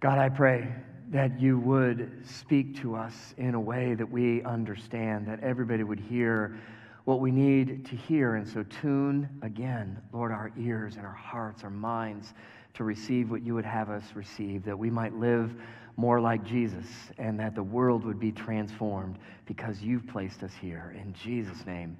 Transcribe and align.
God, 0.00 0.18
I 0.18 0.30
pray 0.30 0.66
that 1.10 1.38
you 1.38 1.58
would 1.58 2.26
speak 2.26 2.80
to 2.80 2.96
us 2.96 3.34
in 3.36 3.54
a 3.54 3.60
way 3.60 3.92
that 3.92 4.10
we 4.10 4.42
understand, 4.44 5.26
that 5.26 5.40
everybody 5.40 5.82
would 5.82 6.00
hear 6.00 6.58
what 7.04 7.20
we 7.20 7.30
need 7.30 7.84
to 7.84 7.96
hear. 7.96 8.36
And 8.36 8.48
so 8.48 8.62
tune 8.62 9.28
again, 9.42 10.00
Lord, 10.10 10.32
our 10.32 10.52
ears 10.58 10.96
and 10.96 11.04
our 11.04 11.12
hearts, 11.12 11.64
our 11.64 11.70
minds 11.70 12.32
to 12.74 12.84
receive 12.84 13.30
what 13.30 13.42
you 13.42 13.54
would 13.54 13.66
have 13.66 13.90
us 13.90 14.04
receive, 14.14 14.64
that 14.64 14.78
we 14.78 14.88
might 14.88 15.14
live 15.14 15.54
more 15.98 16.18
like 16.18 16.44
Jesus 16.44 16.86
and 17.18 17.38
that 17.38 17.54
the 17.54 17.62
world 17.62 18.04
would 18.06 18.18
be 18.18 18.32
transformed 18.32 19.18
because 19.44 19.82
you've 19.82 20.06
placed 20.06 20.42
us 20.42 20.52
here. 20.62 20.96
In 20.98 21.12
Jesus' 21.12 21.66
name, 21.66 21.98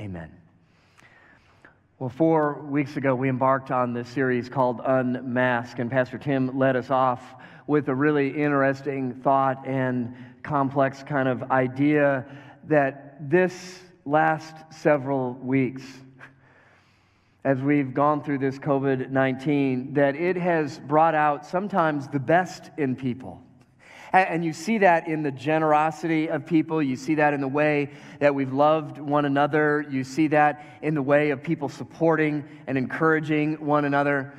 amen. 0.00 0.32
Well, 2.00 2.10
four 2.10 2.60
weeks 2.62 2.96
ago, 2.96 3.16
we 3.16 3.28
embarked 3.28 3.72
on 3.72 3.92
this 3.92 4.08
series 4.08 4.48
called 4.48 4.80
Unmask, 4.86 5.80
and 5.80 5.90
Pastor 5.90 6.16
Tim 6.16 6.56
led 6.56 6.76
us 6.76 6.90
off 6.90 7.34
with 7.66 7.88
a 7.88 7.94
really 7.94 8.28
interesting 8.40 9.14
thought 9.14 9.66
and 9.66 10.14
complex 10.44 11.02
kind 11.02 11.28
of 11.28 11.50
idea 11.50 12.24
that 12.68 13.28
this 13.28 13.80
last 14.04 14.54
several 14.70 15.32
weeks, 15.42 15.82
as 17.42 17.60
we've 17.60 17.92
gone 17.92 18.22
through 18.22 18.38
this 18.38 18.60
COVID 18.60 19.10
19, 19.10 19.94
that 19.94 20.14
it 20.14 20.36
has 20.36 20.78
brought 20.78 21.16
out 21.16 21.44
sometimes 21.44 22.06
the 22.06 22.20
best 22.20 22.70
in 22.78 22.94
people. 22.94 23.42
And 24.12 24.44
you 24.44 24.52
see 24.52 24.78
that 24.78 25.08
in 25.08 25.22
the 25.22 25.30
generosity 25.30 26.28
of 26.28 26.46
people. 26.46 26.82
You 26.82 26.96
see 26.96 27.16
that 27.16 27.34
in 27.34 27.40
the 27.40 27.48
way 27.48 27.90
that 28.20 28.34
we've 28.34 28.52
loved 28.52 28.98
one 28.98 29.24
another. 29.24 29.84
You 29.90 30.04
see 30.04 30.28
that 30.28 30.64
in 30.82 30.94
the 30.94 31.02
way 31.02 31.30
of 31.30 31.42
people 31.42 31.68
supporting 31.68 32.44
and 32.66 32.78
encouraging 32.78 33.64
one 33.64 33.84
another. 33.84 34.34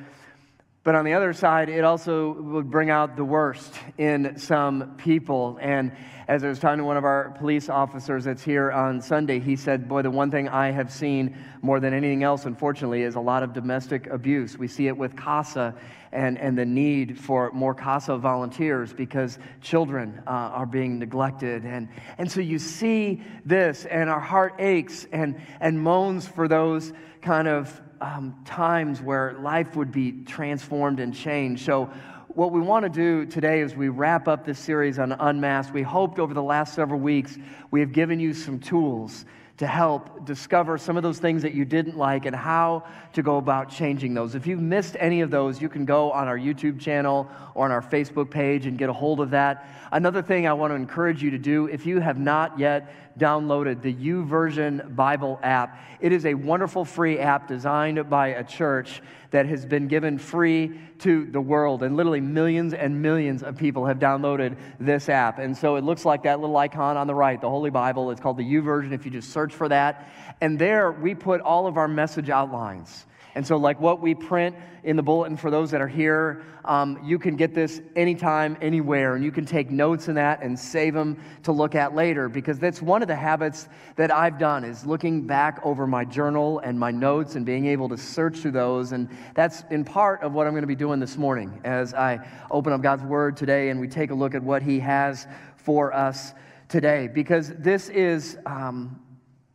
But 0.82 0.94
on 0.94 1.04
the 1.04 1.12
other 1.12 1.34
side, 1.34 1.68
it 1.68 1.84
also 1.84 2.32
would 2.32 2.70
bring 2.70 2.88
out 2.88 3.14
the 3.14 3.24
worst 3.24 3.74
in 3.98 4.38
some 4.38 4.96
people. 4.96 5.58
And 5.60 5.92
as 6.26 6.42
I 6.42 6.48
was 6.48 6.58
talking 6.58 6.78
to 6.78 6.84
one 6.84 6.96
of 6.96 7.04
our 7.04 7.36
police 7.38 7.68
officers 7.68 8.24
that's 8.24 8.42
here 8.42 8.72
on 8.72 9.02
Sunday, 9.02 9.40
he 9.40 9.56
said, 9.56 9.88
Boy, 9.88 10.00
the 10.00 10.10
one 10.10 10.30
thing 10.30 10.48
I 10.48 10.70
have 10.70 10.90
seen 10.90 11.36
more 11.60 11.80
than 11.80 11.92
anything 11.92 12.22
else, 12.22 12.46
unfortunately, 12.46 13.02
is 13.02 13.16
a 13.16 13.20
lot 13.20 13.42
of 13.42 13.52
domestic 13.52 14.06
abuse. 14.06 14.56
We 14.56 14.68
see 14.68 14.86
it 14.86 14.96
with 14.96 15.16
CASA 15.16 15.74
and, 16.12 16.38
and 16.38 16.58
the 16.58 16.64
need 16.64 17.18
for 17.18 17.50
more 17.52 17.74
CASA 17.74 18.18
volunteers 18.18 18.92
because 18.92 19.38
children 19.60 20.22
uh, 20.26 20.30
are 20.30 20.66
being 20.66 20.98
neglected. 20.98 21.64
And, 21.64 21.88
and 22.18 22.30
so 22.30 22.40
you 22.40 22.58
see 22.58 23.22
this, 23.44 23.84
and 23.84 24.10
our 24.10 24.20
heart 24.20 24.54
aches 24.58 25.06
and, 25.12 25.40
and 25.60 25.80
moans 25.80 26.26
for 26.26 26.48
those 26.48 26.92
kind 27.22 27.48
of 27.48 27.80
um, 28.00 28.34
times 28.44 29.00
where 29.00 29.34
life 29.40 29.76
would 29.76 29.92
be 29.92 30.12
transformed 30.24 31.00
and 31.00 31.14
changed. 31.14 31.64
So, 31.64 31.90
what 32.34 32.52
we 32.52 32.60
want 32.60 32.84
to 32.84 32.88
do 32.88 33.26
today 33.26 33.60
as 33.60 33.74
we 33.74 33.88
wrap 33.88 34.28
up 34.28 34.44
this 34.46 34.60
series 34.60 35.00
on 35.00 35.10
Unmasked, 35.10 35.74
we 35.74 35.82
hoped 35.82 36.20
over 36.20 36.32
the 36.32 36.42
last 36.42 36.74
several 36.74 37.00
weeks 37.00 37.36
we 37.72 37.80
have 37.80 37.90
given 37.90 38.20
you 38.20 38.34
some 38.34 38.60
tools 38.60 39.24
to 39.60 39.66
help 39.66 40.24
discover 40.24 40.78
some 40.78 40.96
of 40.96 41.02
those 41.02 41.18
things 41.18 41.42
that 41.42 41.52
you 41.52 41.66
didn't 41.66 41.94
like 41.94 42.24
and 42.24 42.34
how 42.34 42.82
to 43.12 43.22
go 43.22 43.36
about 43.36 43.68
changing 43.68 44.14
those. 44.14 44.34
If 44.34 44.46
you've 44.46 44.62
missed 44.62 44.96
any 44.98 45.20
of 45.20 45.30
those, 45.30 45.60
you 45.60 45.68
can 45.68 45.84
go 45.84 46.10
on 46.12 46.28
our 46.28 46.38
YouTube 46.38 46.80
channel 46.80 47.28
or 47.54 47.66
on 47.66 47.70
our 47.70 47.82
Facebook 47.82 48.30
page 48.30 48.64
and 48.64 48.78
get 48.78 48.88
a 48.88 48.92
hold 48.94 49.20
of 49.20 49.28
that. 49.32 49.68
Another 49.92 50.22
thing 50.22 50.46
I 50.46 50.54
want 50.54 50.70
to 50.70 50.76
encourage 50.76 51.22
you 51.22 51.30
to 51.32 51.38
do, 51.38 51.66
if 51.66 51.84
you 51.84 52.00
have 52.00 52.18
not 52.18 52.58
yet 52.58 52.90
downloaded 53.18 53.82
the 53.82 53.92
YouVersion 53.92 54.94
Bible 54.94 55.38
app, 55.42 55.80
it 56.00 56.12
is 56.12 56.26
a 56.26 56.34
wonderful 56.34 56.84
free 56.84 57.18
app 57.18 57.48
designed 57.48 58.08
by 58.08 58.28
a 58.28 58.44
church 58.44 59.02
that 59.30 59.46
has 59.46 59.64
been 59.64 59.86
given 59.86 60.18
free 60.18 60.78
to 60.98 61.26
the 61.26 61.40
world. 61.40 61.82
And 61.82 61.96
literally 61.96 62.20
millions 62.20 62.74
and 62.74 63.00
millions 63.00 63.42
of 63.42 63.56
people 63.56 63.86
have 63.86 63.98
downloaded 63.98 64.56
this 64.78 65.08
app. 65.08 65.38
And 65.38 65.56
so 65.56 65.76
it 65.76 65.84
looks 65.84 66.04
like 66.04 66.24
that 66.24 66.40
little 66.40 66.56
icon 66.56 66.96
on 66.96 67.06
the 67.06 67.14
right, 67.14 67.40
the 67.40 67.48
Holy 67.48 67.70
Bible. 67.70 68.10
It's 68.10 68.20
called 68.20 68.38
the 68.38 68.44
YouVersion 68.44 68.92
if 68.92 69.04
you 69.04 69.10
just 69.10 69.30
search 69.30 69.54
for 69.54 69.68
that. 69.68 70.10
And 70.40 70.58
there 70.58 70.90
we 70.90 71.14
put 71.14 71.40
all 71.40 71.66
of 71.66 71.76
our 71.76 71.88
message 71.88 72.30
outlines. 72.30 73.06
And 73.34 73.46
so, 73.46 73.56
like 73.56 73.80
what 73.80 74.00
we 74.00 74.14
print 74.14 74.56
in 74.82 74.96
the 74.96 75.02
bulletin 75.02 75.36
for 75.36 75.50
those 75.50 75.70
that 75.70 75.80
are 75.80 75.88
here, 75.88 76.42
um, 76.64 76.98
you 77.04 77.18
can 77.18 77.36
get 77.36 77.54
this 77.54 77.80
anytime, 77.94 78.56
anywhere, 78.60 79.14
and 79.14 79.24
you 79.24 79.30
can 79.30 79.44
take 79.44 79.70
notes 79.70 80.08
in 80.08 80.14
that 80.16 80.42
and 80.42 80.58
save 80.58 80.94
them 80.94 81.22
to 81.44 81.52
look 81.52 81.74
at 81.74 81.94
later. 81.94 82.28
Because 82.28 82.58
that's 82.58 82.82
one 82.82 83.02
of 83.02 83.08
the 83.08 83.14
habits 83.16 83.68
that 83.96 84.10
I've 84.10 84.38
done 84.38 84.64
is 84.64 84.84
looking 84.84 85.26
back 85.26 85.60
over 85.62 85.86
my 85.86 86.04
journal 86.04 86.58
and 86.60 86.78
my 86.78 86.90
notes 86.90 87.36
and 87.36 87.46
being 87.46 87.66
able 87.66 87.88
to 87.88 87.96
search 87.96 88.38
through 88.38 88.52
those. 88.52 88.92
And 88.92 89.08
that's 89.34 89.62
in 89.70 89.84
part 89.84 90.22
of 90.22 90.32
what 90.32 90.46
I'm 90.46 90.52
going 90.52 90.62
to 90.62 90.68
be 90.68 90.74
doing 90.74 90.98
this 90.98 91.16
morning 91.16 91.60
as 91.64 91.94
I 91.94 92.26
open 92.50 92.72
up 92.72 92.82
God's 92.82 93.04
Word 93.04 93.36
today 93.36 93.68
and 93.68 93.78
we 93.78 93.86
take 93.86 94.10
a 94.10 94.14
look 94.14 94.34
at 94.34 94.42
what 94.42 94.62
He 94.62 94.80
has 94.80 95.26
for 95.56 95.94
us 95.94 96.34
today. 96.68 97.08
Because 97.08 97.52
this 97.54 97.88
is. 97.90 98.38
Um, 98.44 99.00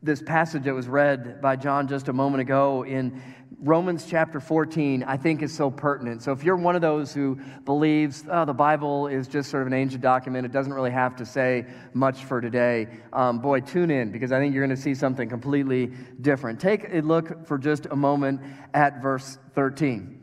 this 0.05 0.21
passage 0.21 0.63
that 0.65 0.73
was 0.73 0.87
read 0.87 1.41
by 1.41 1.55
John 1.55 1.87
just 1.87 2.09
a 2.09 2.13
moment 2.13 2.39
ago 2.39 2.85
in 2.85 3.19
Romans 3.59 4.05
chapter 4.07 4.39
14, 4.39 5.03
I 5.03 5.17
think, 5.17 5.41
is 5.41 5.53
so 5.53 5.71
pertinent. 5.71 6.21
So, 6.21 6.31
if 6.31 6.43
you're 6.43 6.55
one 6.55 6.75
of 6.75 6.81
those 6.81 7.13
who 7.13 7.39
believes 7.63 8.23
oh, 8.29 8.45
the 8.45 8.53
Bible 8.53 9.07
is 9.07 9.27
just 9.27 9.49
sort 9.49 9.61
of 9.61 9.67
an 9.67 9.73
ancient 9.73 10.01
document, 10.01 10.45
it 10.45 10.51
doesn't 10.51 10.73
really 10.73 10.91
have 10.91 11.15
to 11.17 11.25
say 11.25 11.65
much 11.93 12.25
for 12.25 12.41
today, 12.41 12.87
um, 13.13 13.39
boy, 13.39 13.61
tune 13.61 13.91
in 13.91 14.11
because 14.11 14.31
I 14.31 14.39
think 14.39 14.53
you're 14.53 14.65
going 14.65 14.75
to 14.75 14.81
see 14.81 14.95
something 14.95 15.29
completely 15.29 15.91
different. 16.21 16.59
Take 16.59 16.93
a 16.93 17.01
look 17.01 17.45
for 17.47 17.57
just 17.57 17.85
a 17.87 17.95
moment 17.95 18.41
at 18.73 19.01
verse 19.01 19.37
13. 19.53 20.21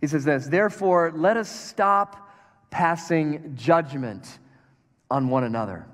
He 0.00 0.06
says 0.06 0.24
this 0.24 0.46
Therefore, 0.46 1.12
let 1.14 1.36
us 1.36 1.48
stop 1.48 2.30
passing 2.70 3.54
judgment 3.54 4.38
on 5.10 5.28
one 5.28 5.44
another. 5.44 5.86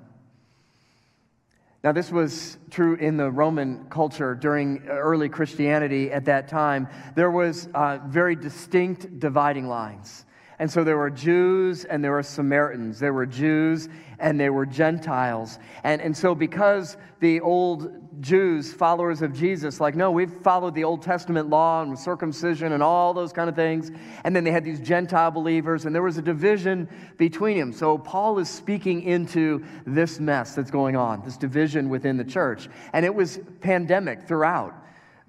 Now, 1.81 1.93
this 1.93 2.11
was 2.11 2.57
true 2.69 2.95
in 2.95 3.15
the 3.15 3.31
Roman 3.31 3.85
culture 3.85 4.35
during 4.35 4.85
early 4.87 5.29
Christianity 5.29 6.11
at 6.11 6.25
that 6.25 6.49
time. 6.49 6.89
There 7.15 7.31
was 7.31 7.69
uh, 7.73 7.99
very 8.05 8.35
distinct 8.35 9.17
dividing 9.19 9.67
lines. 9.67 10.25
And 10.59 10.69
so 10.69 10.83
there 10.83 10.97
were 10.97 11.09
Jews 11.09 11.85
and 11.85 12.03
there 12.03 12.11
were 12.11 12.23
Samaritans. 12.23 12.99
There 12.99 13.13
were 13.13 13.25
Jews 13.25 13.87
and 14.19 14.37
there 14.37 14.51
were 14.51 14.65
Gentiles. 14.65 15.57
And, 15.85 16.01
and 16.01 16.15
so 16.15 16.35
because 16.35 16.97
the 17.21 17.39
old 17.39 18.21
Jews, 18.21 18.73
followers 18.73 19.21
of 19.21 19.33
Jesus, 19.33 19.79
like, 19.79 19.95
no, 19.95 20.11
we've 20.11 20.33
followed 20.41 20.75
the 20.75 20.83
Old 20.83 21.01
Testament 21.01 21.49
law 21.49 21.81
and 21.81 21.97
circumcision 21.97 22.73
and 22.73 22.83
all 22.83 23.13
those 23.13 23.31
kind 23.31 23.49
of 23.49 23.55
things. 23.55 23.91
And 24.25 24.35
then 24.35 24.43
they 24.43 24.51
had 24.51 24.65
these 24.65 24.81
Gentile 24.81 25.31
believers, 25.31 25.85
and 25.85 25.95
there 25.95 26.03
was 26.03 26.17
a 26.17 26.21
division 26.21 26.89
between 27.17 27.57
them. 27.57 27.71
So 27.71 27.97
Paul 27.97 28.39
is 28.39 28.49
speaking 28.49 29.03
into 29.03 29.63
this 29.85 30.19
mess 30.19 30.55
that's 30.55 30.71
going 30.71 30.97
on, 30.97 31.23
this 31.23 31.37
division 31.37 31.87
within 31.87 32.17
the 32.17 32.25
church. 32.25 32.67
And 32.91 33.05
it 33.05 33.13
was 33.13 33.39
pandemic 33.61 34.27
throughout. 34.27 34.78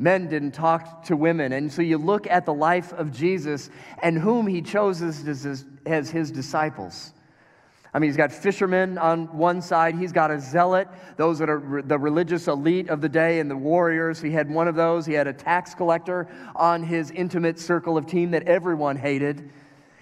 Men 0.00 0.28
didn't 0.28 0.53
talk 0.53 1.05
to 1.05 1.16
women. 1.16 1.53
And 1.53 1.71
so 1.71 1.83
you 1.83 1.99
look 1.99 2.27
at 2.27 2.47
the 2.47 2.55
life 2.55 2.91
of 2.94 3.12
Jesus 3.12 3.69
and 4.03 4.16
whom 4.19 4.47
he 4.47 4.62
chose 4.62 5.03
as 5.03 5.19
his, 5.19 5.66
as 5.84 6.11
his 6.11 6.31
disciples. 6.31 7.12
I 7.93 7.99
mean, 7.99 8.09
he's 8.09 8.16
got 8.16 8.33
fishermen 8.33 8.97
on 8.97 9.27
one 9.37 9.60
side, 9.60 9.94
he's 9.94 10.12
got 10.12 10.31
a 10.31 10.41
zealot, 10.41 10.89
those 11.19 11.39
that 11.41 11.50
are 11.50 11.83
the 11.84 11.99
religious 11.99 12.49
elite 12.49 12.89
of 12.89 13.03
the 13.03 13.10
day 13.10 13.41
and 13.41 13.50
the 13.50 13.56
warriors. 13.56 14.22
He 14.22 14.31
had 14.31 14.49
one 14.49 14.69
of 14.69 14.75
those. 14.75 15.05
He 15.05 15.12
had 15.12 15.27
a 15.27 15.34
tax 15.34 15.75
collector 15.75 16.28
on 16.56 16.83
his 16.83 17.10
intimate 17.10 17.59
circle 17.59 17.99
of 17.99 18.06
team 18.06 18.31
that 18.31 18.44
everyone 18.44 18.97
hated. 18.97 19.50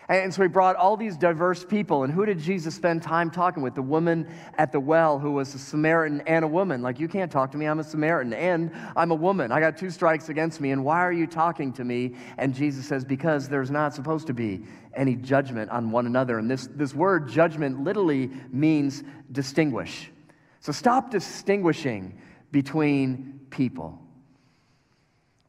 And 0.08 0.32
so 0.32 0.40
he 0.40 0.48
brought 0.48 0.76
all 0.76 0.96
these 0.96 1.18
diverse 1.18 1.64
people. 1.64 2.04
And 2.04 2.12
who 2.12 2.24
did 2.24 2.38
Jesus 2.38 2.74
spend 2.74 3.02
time 3.02 3.30
talking 3.30 3.62
with? 3.62 3.74
The 3.74 3.82
woman 3.82 4.26
at 4.56 4.72
the 4.72 4.80
well 4.80 5.18
who 5.18 5.32
was 5.32 5.54
a 5.54 5.58
Samaritan 5.58 6.22
and 6.22 6.46
a 6.46 6.48
woman. 6.48 6.80
Like, 6.80 6.98
you 6.98 7.08
can't 7.08 7.30
talk 7.30 7.52
to 7.52 7.58
me. 7.58 7.66
I'm 7.66 7.78
a 7.78 7.84
Samaritan 7.84 8.32
and 8.32 8.72
I'm 8.96 9.10
a 9.10 9.14
woman. 9.14 9.52
I 9.52 9.60
got 9.60 9.76
two 9.76 9.90
strikes 9.90 10.30
against 10.30 10.62
me. 10.62 10.70
And 10.70 10.82
why 10.82 11.00
are 11.00 11.12
you 11.12 11.26
talking 11.26 11.74
to 11.74 11.84
me? 11.84 12.14
And 12.38 12.54
Jesus 12.54 12.86
says, 12.86 13.04
Because 13.04 13.50
there's 13.50 13.70
not 13.70 13.94
supposed 13.94 14.26
to 14.28 14.34
be 14.34 14.64
any 14.94 15.14
judgment 15.14 15.70
on 15.70 15.90
one 15.90 16.06
another. 16.06 16.38
And 16.38 16.50
this, 16.50 16.68
this 16.74 16.94
word 16.94 17.28
judgment 17.28 17.84
literally 17.84 18.30
means 18.50 19.04
distinguish. 19.30 20.10
So 20.60 20.72
stop 20.72 21.10
distinguishing 21.10 22.18
between 22.50 23.40
people. 23.50 24.00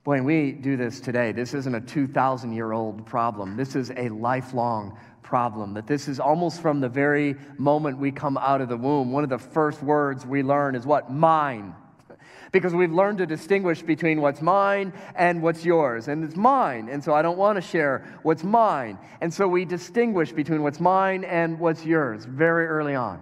Boy, 0.10 0.16
and 0.16 0.26
we 0.26 0.54
do 0.54 0.76
this 0.76 1.00
today. 1.00 1.32
This 1.32 1.54
isn't 1.54 1.76
a 1.76 1.82
2,000 1.82 2.52
year 2.52 2.72
old 2.72 3.06
problem. 3.06 3.56
This 3.56 3.76
is 3.76 3.92
a 3.96 4.10
lifelong 4.10 4.98
problem. 5.22 5.76
That 5.76 5.86
this 5.86 6.08
is 6.08 6.20
almost 6.20 6.64
from 6.64 6.80
the 6.80 6.90
very 6.90 7.36
moment 7.60 8.00
we 8.00 8.12
come 8.12 8.36
out 8.36 8.60
of 8.60 8.70
the 8.70 8.76
womb. 8.76 9.12
One 9.12 9.24
of 9.24 9.30
the 9.30 9.38
first 9.38 9.84
words 9.84 10.26
we 10.26 10.42
learn 10.42 10.74
is 10.74 10.84
what? 10.84 11.12
Mine. 11.12 11.76
Because 12.52 12.74
we've 12.74 12.92
learned 12.92 13.20
to 13.20 13.28
distinguish 13.28 13.84
between 13.84 14.20
what's 14.20 14.42
mine 14.42 14.94
and 15.14 15.44
what's 15.44 15.64
yours. 15.64 16.08
And 16.08 16.24
it's 16.24 16.36
mine. 16.36 16.90
And 16.90 17.04
so 17.04 17.14
I 17.14 17.22
don't 17.22 17.38
want 17.38 17.58
to 17.58 17.62
share 17.62 18.20
what's 18.24 18.44
mine. 18.44 18.98
And 19.22 19.32
so 19.32 19.48
we 19.48 19.64
distinguish 19.64 20.32
between 20.32 20.64
what's 20.64 20.80
mine 20.80 21.24
and 21.24 21.60
what's 21.60 21.86
yours 21.86 22.26
very 22.26 22.66
early 22.66 22.96
on. 22.96 23.22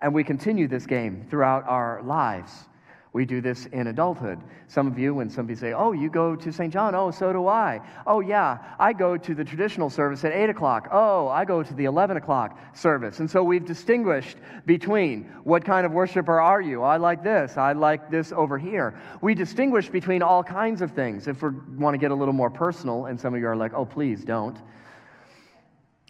And 0.00 0.14
we 0.14 0.24
continue 0.24 0.68
this 0.68 0.86
game 0.86 1.26
throughout 1.28 1.64
our 1.68 2.00
lives. 2.02 2.67
We 3.12 3.24
do 3.24 3.40
this 3.40 3.66
in 3.66 3.86
adulthood. 3.86 4.38
Some 4.66 4.86
of 4.86 4.98
you, 4.98 5.14
when 5.14 5.30
somebody 5.30 5.58
say, 5.58 5.72
"Oh, 5.72 5.92
you 5.92 6.10
go 6.10 6.36
to 6.36 6.52
St. 6.52 6.72
John," 6.72 6.94
oh, 6.94 7.10
so 7.10 7.32
do 7.32 7.46
I. 7.46 7.80
Oh, 8.06 8.20
yeah, 8.20 8.58
I 8.78 8.92
go 8.92 9.16
to 9.16 9.34
the 9.34 9.44
traditional 9.44 9.88
service 9.88 10.24
at 10.24 10.32
eight 10.32 10.50
o'clock. 10.50 10.88
Oh, 10.92 11.28
I 11.28 11.44
go 11.44 11.62
to 11.62 11.74
the 11.74 11.86
eleven 11.86 12.16
o'clock 12.16 12.58
service. 12.74 13.20
And 13.20 13.30
so 13.30 13.42
we've 13.42 13.64
distinguished 13.64 14.36
between 14.66 15.24
what 15.44 15.64
kind 15.64 15.86
of 15.86 15.92
worshiper 15.92 16.38
are 16.40 16.60
you? 16.60 16.82
I 16.82 16.98
like 16.98 17.24
this. 17.24 17.56
I 17.56 17.72
like 17.72 18.10
this 18.10 18.30
over 18.32 18.58
here. 18.58 18.94
We 19.22 19.34
distinguish 19.34 19.88
between 19.88 20.22
all 20.22 20.44
kinds 20.44 20.82
of 20.82 20.92
things. 20.92 21.28
If 21.28 21.42
we 21.42 21.50
want 21.76 21.94
to 21.94 21.98
get 21.98 22.10
a 22.10 22.14
little 22.14 22.34
more 22.34 22.50
personal, 22.50 23.06
and 23.06 23.18
some 23.18 23.32
of 23.34 23.40
you 23.40 23.46
are 23.46 23.56
like, 23.56 23.72
"Oh, 23.74 23.86
please 23.86 24.24
don't." 24.24 24.58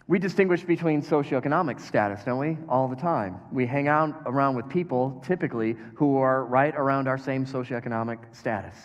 We 0.09 0.17
distinguish 0.17 0.63
between 0.63 1.03
socioeconomic 1.03 1.79
status, 1.79 2.23
don't 2.23 2.39
we? 2.39 2.57
All 2.67 2.87
the 2.87 2.95
time. 2.95 3.39
We 3.51 3.67
hang 3.67 3.87
out 3.87 4.23
around 4.25 4.55
with 4.55 4.67
people, 4.67 5.21
typically, 5.23 5.75
who 5.93 6.17
are 6.17 6.45
right 6.45 6.73
around 6.75 7.07
our 7.07 7.19
same 7.19 7.45
socioeconomic 7.45 8.17
status. 8.35 8.75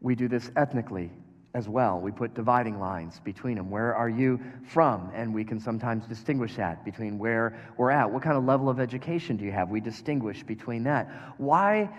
We 0.00 0.14
do 0.14 0.26
this 0.26 0.50
ethnically 0.56 1.10
as 1.52 1.68
well. 1.68 2.00
We 2.00 2.10
put 2.10 2.32
dividing 2.32 2.80
lines 2.80 3.20
between 3.22 3.56
them. 3.56 3.68
Where 3.68 3.94
are 3.94 4.08
you 4.08 4.40
from? 4.70 5.10
And 5.14 5.34
we 5.34 5.44
can 5.44 5.60
sometimes 5.60 6.06
distinguish 6.06 6.56
that 6.56 6.86
between 6.86 7.18
where 7.18 7.58
we're 7.76 7.90
at. 7.90 8.10
What 8.10 8.22
kind 8.22 8.38
of 8.38 8.44
level 8.44 8.70
of 8.70 8.80
education 8.80 9.36
do 9.36 9.44
you 9.44 9.52
have? 9.52 9.68
We 9.68 9.82
distinguish 9.82 10.42
between 10.42 10.84
that. 10.84 11.34
Why 11.36 11.90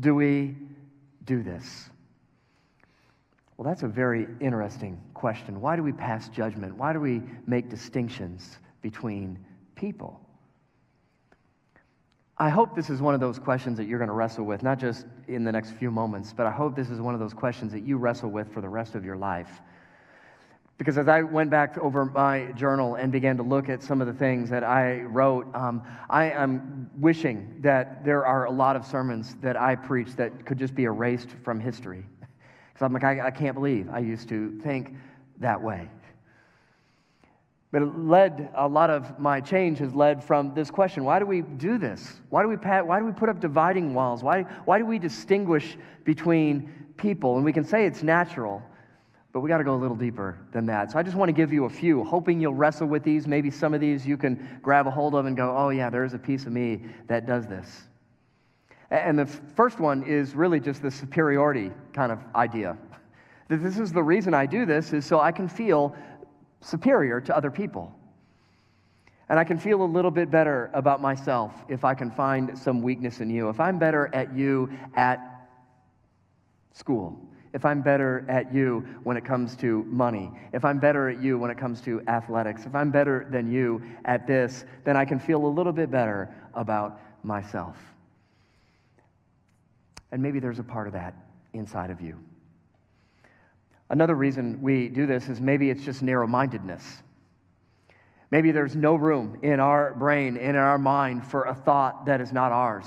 do 0.00 0.16
we 0.16 0.56
do 1.24 1.44
this? 1.44 1.90
Well, 3.62 3.70
that's 3.72 3.84
a 3.84 3.88
very 3.88 4.26
interesting 4.40 5.00
question. 5.14 5.60
Why 5.60 5.76
do 5.76 5.84
we 5.84 5.92
pass 5.92 6.28
judgment? 6.28 6.76
Why 6.76 6.92
do 6.92 6.98
we 6.98 7.22
make 7.46 7.68
distinctions 7.68 8.58
between 8.80 9.38
people? 9.76 10.20
I 12.36 12.48
hope 12.48 12.74
this 12.74 12.90
is 12.90 13.00
one 13.00 13.14
of 13.14 13.20
those 13.20 13.38
questions 13.38 13.78
that 13.78 13.84
you're 13.84 14.00
going 14.00 14.08
to 14.08 14.14
wrestle 14.14 14.44
with, 14.46 14.64
not 14.64 14.80
just 14.80 15.06
in 15.28 15.44
the 15.44 15.52
next 15.52 15.70
few 15.74 15.92
moments, 15.92 16.32
but 16.36 16.44
I 16.44 16.50
hope 16.50 16.74
this 16.74 16.90
is 16.90 17.00
one 17.00 17.14
of 17.14 17.20
those 17.20 17.32
questions 17.32 17.70
that 17.70 17.86
you 17.86 17.98
wrestle 17.98 18.30
with 18.30 18.52
for 18.52 18.60
the 18.60 18.68
rest 18.68 18.96
of 18.96 19.04
your 19.04 19.16
life. 19.16 19.60
Because 20.76 20.98
as 20.98 21.06
I 21.06 21.22
went 21.22 21.48
back 21.48 21.78
over 21.78 22.06
my 22.06 22.50
journal 22.56 22.96
and 22.96 23.12
began 23.12 23.36
to 23.36 23.44
look 23.44 23.68
at 23.68 23.80
some 23.80 24.00
of 24.00 24.08
the 24.08 24.12
things 24.12 24.50
that 24.50 24.64
I 24.64 25.02
wrote, 25.02 25.54
um, 25.54 25.84
I 26.10 26.32
am 26.32 26.90
wishing 26.98 27.58
that 27.60 28.04
there 28.04 28.26
are 28.26 28.46
a 28.46 28.50
lot 28.50 28.74
of 28.74 28.84
sermons 28.84 29.36
that 29.36 29.56
I 29.56 29.76
preach 29.76 30.16
that 30.16 30.46
could 30.46 30.58
just 30.58 30.74
be 30.74 30.82
erased 30.82 31.28
from 31.44 31.60
history. 31.60 32.06
Because 32.72 32.84
I'm 32.84 32.92
like, 32.92 33.04
I, 33.04 33.26
I 33.26 33.30
can't 33.30 33.54
believe 33.54 33.88
I 33.90 33.98
used 33.98 34.28
to 34.30 34.58
think 34.60 34.94
that 35.38 35.60
way. 35.60 35.88
But 37.72 37.82
it 37.82 37.98
led, 37.98 38.50
a 38.54 38.68
lot 38.68 38.90
of 38.90 39.18
my 39.18 39.40
change 39.40 39.78
has 39.78 39.94
led 39.94 40.22
from 40.22 40.54
this 40.54 40.70
question 40.70 41.04
why 41.04 41.18
do 41.18 41.24
we 41.24 41.40
do 41.40 41.78
this? 41.78 42.20
Why 42.28 42.42
do 42.42 42.48
we, 42.48 42.56
why 42.56 42.98
do 42.98 43.06
we 43.06 43.12
put 43.12 43.30
up 43.30 43.40
dividing 43.40 43.94
walls? 43.94 44.22
Why, 44.22 44.42
why 44.66 44.78
do 44.78 44.84
we 44.84 44.98
distinguish 44.98 45.78
between 46.04 46.70
people? 46.98 47.36
And 47.36 47.44
we 47.44 47.52
can 47.52 47.64
say 47.64 47.86
it's 47.86 48.02
natural, 48.02 48.62
but 49.32 49.40
we 49.40 49.48
got 49.48 49.58
to 49.58 49.64
go 49.64 49.74
a 49.74 49.80
little 49.80 49.96
deeper 49.96 50.38
than 50.52 50.66
that. 50.66 50.92
So 50.92 50.98
I 50.98 51.02
just 51.02 51.16
want 51.16 51.30
to 51.30 51.32
give 51.32 51.50
you 51.50 51.64
a 51.64 51.70
few, 51.70 52.04
hoping 52.04 52.38
you'll 52.40 52.54
wrestle 52.54 52.86
with 52.86 53.02
these. 53.02 53.26
Maybe 53.26 53.50
some 53.50 53.72
of 53.72 53.80
these 53.80 54.06
you 54.06 54.18
can 54.18 54.60
grab 54.60 54.86
a 54.86 54.90
hold 54.90 55.14
of 55.14 55.24
and 55.24 55.34
go, 55.34 55.56
oh, 55.56 55.70
yeah, 55.70 55.88
there's 55.88 56.12
a 56.12 56.18
piece 56.18 56.44
of 56.44 56.52
me 56.52 56.84
that 57.08 57.26
does 57.26 57.46
this. 57.46 57.84
And 58.92 59.18
the 59.18 59.24
first 59.24 59.80
one 59.80 60.02
is 60.02 60.34
really 60.34 60.60
just 60.60 60.82
the 60.82 60.90
superiority 60.90 61.72
kind 61.94 62.12
of 62.12 62.18
idea. 62.36 62.76
That 63.48 63.62
this 63.62 63.78
is 63.78 63.90
the 63.90 64.02
reason 64.02 64.34
I 64.34 64.44
do 64.44 64.66
this 64.66 64.92
is 64.92 65.06
so 65.06 65.18
I 65.18 65.32
can 65.32 65.48
feel 65.48 65.96
superior 66.60 67.18
to 67.22 67.34
other 67.34 67.50
people. 67.50 67.90
And 69.30 69.38
I 69.38 69.44
can 69.44 69.58
feel 69.58 69.82
a 69.82 69.86
little 69.86 70.10
bit 70.10 70.30
better 70.30 70.70
about 70.74 71.00
myself 71.00 71.54
if 71.68 71.86
I 71.86 71.94
can 71.94 72.10
find 72.10 72.58
some 72.58 72.82
weakness 72.82 73.20
in 73.20 73.30
you. 73.30 73.48
If 73.48 73.60
I'm 73.60 73.78
better 73.78 74.10
at 74.12 74.36
you 74.36 74.70
at 74.94 75.48
school, 76.74 77.18
if 77.54 77.64
I'm 77.64 77.80
better 77.80 78.26
at 78.28 78.52
you 78.52 78.86
when 79.04 79.16
it 79.16 79.24
comes 79.24 79.56
to 79.56 79.84
money, 79.84 80.30
if 80.52 80.66
I'm 80.66 80.78
better 80.78 81.08
at 81.08 81.22
you 81.22 81.38
when 81.38 81.50
it 81.50 81.56
comes 81.56 81.80
to 81.82 82.02
athletics, 82.08 82.66
if 82.66 82.74
I'm 82.74 82.90
better 82.90 83.26
than 83.30 83.50
you 83.50 83.80
at 84.04 84.26
this, 84.26 84.66
then 84.84 84.98
I 84.98 85.06
can 85.06 85.18
feel 85.18 85.46
a 85.46 85.48
little 85.48 85.72
bit 85.72 85.90
better 85.90 86.28
about 86.52 87.00
myself. 87.24 87.91
And 90.12 90.22
maybe 90.22 90.38
there's 90.38 90.58
a 90.58 90.64
part 90.64 90.86
of 90.86 90.92
that 90.92 91.14
inside 91.54 91.90
of 91.90 92.00
you. 92.00 92.18
Another 93.90 94.14
reason 94.14 94.62
we 94.62 94.88
do 94.88 95.06
this 95.06 95.28
is 95.28 95.40
maybe 95.40 95.70
it's 95.70 95.84
just 95.84 96.02
narrow 96.02 96.26
mindedness. 96.26 97.02
Maybe 98.30 98.52
there's 98.52 98.74
no 98.74 98.94
room 98.94 99.38
in 99.42 99.60
our 99.60 99.94
brain, 99.94 100.36
in 100.36 100.56
our 100.56 100.78
mind, 100.78 101.26
for 101.26 101.44
a 101.44 101.54
thought 101.54 102.06
that 102.06 102.20
is 102.20 102.32
not 102.32 102.52
ours. 102.52 102.86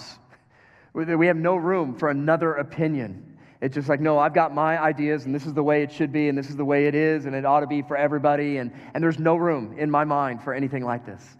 We 0.93 1.27
have 1.27 1.37
no 1.37 1.55
room 1.55 1.95
for 1.95 2.09
another 2.09 2.53
opinion. 2.53 3.37
It's 3.61 3.75
just 3.75 3.89
like, 3.89 3.99
no, 3.99 4.17
I've 4.17 4.33
got 4.33 4.55
my 4.55 4.81
ideas, 4.81 5.25
and 5.25 5.35
this 5.35 5.45
is 5.45 5.53
the 5.53 5.63
way 5.63 5.83
it 5.83 5.91
should 5.91 6.11
be, 6.11 6.29
and 6.29 6.37
this 6.37 6.49
is 6.49 6.55
the 6.55 6.65
way 6.65 6.87
it 6.87 6.95
is, 6.95 7.25
and 7.25 7.35
it 7.35 7.45
ought 7.45 7.59
to 7.59 7.67
be 7.67 7.81
for 7.81 7.95
everybody, 7.97 8.57
and, 8.57 8.71
and 8.93 9.03
there's 9.03 9.19
no 9.19 9.35
room 9.35 9.75
in 9.77 9.91
my 9.91 10.03
mind 10.03 10.41
for 10.41 10.53
anything 10.53 10.83
like 10.83 11.05
this. 11.05 11.37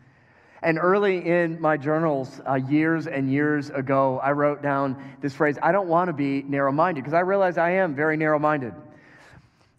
And 0.66 0.80
early 0.80 1.24
in 1.24 1.62
my 1.62 1.78
journals, 1.78 2.42
uh, 2.50 2.56
years 2.56 3.06
and 3.06 3.32
years 3.32 3.70
ago, 3.70 4.20
I 4.24 4.32
wrote 4.32 4.64
down 4.64 4.98
this 5.22 5.36
phrase 5.36 5.60
I 5.62 5.72
don't 5.72 5.88
want 5.88 6.08
to 6.08 6.14
be 6.14 6.42
narrow 6.42 6.72
minded 6.72 7.02
because 7.02 7.14
I 7.14 7.20
realize 7.20 7.60
I 7.60 7.70
am 7.74 7.94
very 7.94 8.18
narrow 8.18 8.40
minded. 8.40 8.74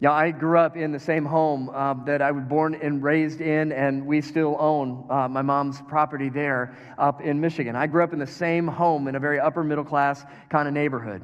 Now, 0.00 0.12
I 0.12 0.30
grew 0.30 0.58
up 0.58 0.76
in 0.76 0.92
the 0.92 1.00
same 1.00 1.24
home 1.24 1.70
uh, 1.70 1.94
that 2.04 2.22
I 2.22 2.30
was 2.30 2.44
born 2.44 2.76
and 2.76 3.02
raised 3.02 3.40
in, 3.40 3.72
and 3.72 4.06
we 4.06 4.20
still 4.20 4.56
own 4.60 5.06
uh, 5.10 5.26
my 5.26 5.42
mom's 5.42 5.82
property 5.88 6.28
there 6.28 6.76
up 6.98 7.20
in 7.20 7.40
Michigan. 7.40 7.74
I 7.74 7.88
grew 7.88 8.04
up 8.04 8.12
in 8.12 8.20
the 8.20 8.26
same 8.26 8.68
home 8.68 9.08
in 9.08 9.16
a 9.16 9.20
very 9.20 9.40
upper 9.40 9.64
middle 9.64 9.84
class 9.84 10.24
kind 10.50 10.68
of 10.68 10.74
neighborhood. 10.74 11.20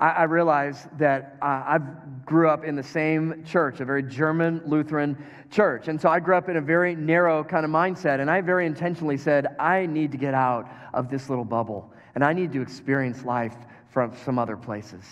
I, 0.00 0.08
I 0.08 0.22
realized 0.24 0.88
that 0.98 1.36
uh, 1.42 1.44
I 1.44 1.78
grew 2.24 2.48
up 2.48 2.64
in 2.64 2.74
the 2.74 2.82
same 2.82 3.44
church, 3.44 3.80
a 3.80 3.84
very 3.84 4.02
German 4.02 4.62
Lutheran 4.66 5.16
church. 5.50 5.88
And 5.88 6.00
so 6.00 6.08
I 6.08 6.18
grew 6.18 6.36
up 6.36 6.48
in 6.48 6.56
a 6.56 6.60
very 6.60 6.96
narrow 6.96 7.44
kind 7.44 7.64
of 7.64 7.70
mindset. 7.70 8.20
And 8.20 8.30
I 8.30 8.40
very 8.40 8.66
intentionally 8.66 9.16
said, 9.16 9.54
I 9.58 9.86
need 9.86 10.10
to 10.12 10.18
get 10.18 10.34
out 10.34 10.68
of 10.94 11.10
this 11.10 11.28
little 11.28 11.44
bubble. 11.44 11.92
And 12.14 12.24
I 12.24 12.32
need 12.32 12.52
to 12.52 12.62
experience 12.62 13.24
life 13.24 13.54
from 13.90 14.16
some 14.24 14.38
other 14.38 14.56
places. 14.56 15.04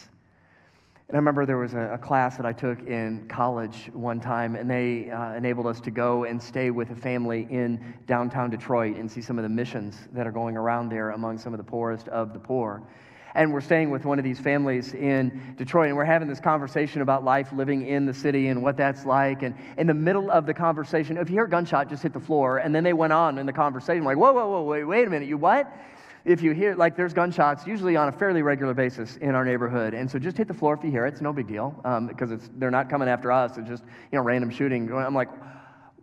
And 1.08 1.16
I 1.16 1.18
remember 1.18 1.46
there 1.46 1.56
was 1.56 1.72
a, 1.72 1.92
a, 1.94 1.98
class 1.98 2.36
that 2.36 2.44
I 2.44 2.52
took 2.52 2.86
in 2.86 3.26
college 3.28 3.90
one 3.94 4.20
time, 4.20 4.56
and 4.56 4.70
they 4.70 5.10
uh, 5.10 5.32
enabled 5.32 5.66
us 5.66 5.80
to 5.80 5.90
go 5.90 6.24
and 6.24 6.42
stay 6.42 6.70
with 6.70 6.90
a 6.90 6.94
family 6.94 7.46
in 7.50 7.94
downtown 8.06 8.50
Detroit 8.50 8.96
and 8.96 9.10
see 9.10 9.22
some 9.22 9.38
of 9.38 9.42
the 9.42 9.48
missions 9.48 9.96
that 10.12 10.26
are 10.26 10.30
going 10.30 10.54
around 10.54 10.90
there 10.90 11.10
among 11.10 11.38
some 11.38 11.54
of 11.54 11.58
the 11.58 11.64
poorest 11.64 12.08
of 12.08 12.34
the 12.34 12.38
poor 12.38 12.82
and 13.38 13.52
we're 13.52 13.60
staying 13.60 13.88
with 13.90 14.04
one 14.04 14.18
of 14.18 14.24
these 14.24 14.40
families 14.40 14.94
in 14.94 15.54
Detroit, 15.56 15.86
and 15.86 15.96
we're 15.96 16.04
having 16.04 16.26
this 16.26 16.40
conversation 16.40 17.02
about 17.02 17.22
life 17.22 17.52
living 17.52 17.86
in 17.86 18.04
the 18.04 18.12
city 18.12 18.48
and 18.48 18.60
what 18.60 18.76
that's 18.76 19.06
like. 19.06 19.44
And 19.44 19.54
in 19.76 19.86
the 19.86 19.94
middle 19.94 20.28
of 20.28 20.44
the 20.44 20.52
conversation, 20.52 21.16
if 21.16 21.30
you 21.30 21.36
hear 21.36 21.44
a 21.44 21.48
gunshot, 21.48 21.88
just 21.88 22.02
hit 22.02 22.12
the 22.12 22.18
floor. 22.18 22.58
And 22.58 22.74
then 22.74 22.82
they 22.82 22.92
went 22.92 23.12
on 23.12 23.38
in 23.38 23.46
the 23.46 23.52
conversation, 23.52 24.02
like, 24.02 24.16
whoa, 24.16 24.32
whoa, 24.32 24.48
whoa, 24.50 24.64
wait, 24.64 24.82
wait 24.82 25.06
a 25.06 25.10
minute, 25.10 25.28
you 25.28 25.38
what? 25.38 25.72
If 26.24 26.42
you 26.42 26.50
hear, 26.50 26.74
like, 26.74 26.96
there's 26.96 27.14
gunshots 27.14 27.64
usually 27.64 27.94
on 27.94 28.08
a 28.08 28.12
fairly 28.12 28.42
regular 28.42 28.74
basis 28.74 29.18
in 29.18 29.36
our 29.36 29.44
neighborhood. 29.44 29.94
And 29.94 30.10
so 30.10 30.18
just 30.18 30.36
hit 30.36 30.48
the 30.48 30.54
floor 30.54 30.74
if 30.74 30.82
you 30.82 30.90
hear 30.90 31.06
it. 31.06 31.10
It's 31.10 31.20
no 31.20 31.32
big 31.32 31.46
deal 31.46 31.70
because 32.08 32.32
um, 32.32 32.40
they're 32.56 32.72
not 32.72 32.90
coming 32.90 33.08
after 33.08 33.30
us. 33.30 33.56
It's 33.56 33.68
just, 33.68 33.84
you 34.10 34.18
know, 34.18 34.24
random 34.24 34.50
shooting. 34.50 34.92
I'm 34.92 35.14
like, 35.14 35.28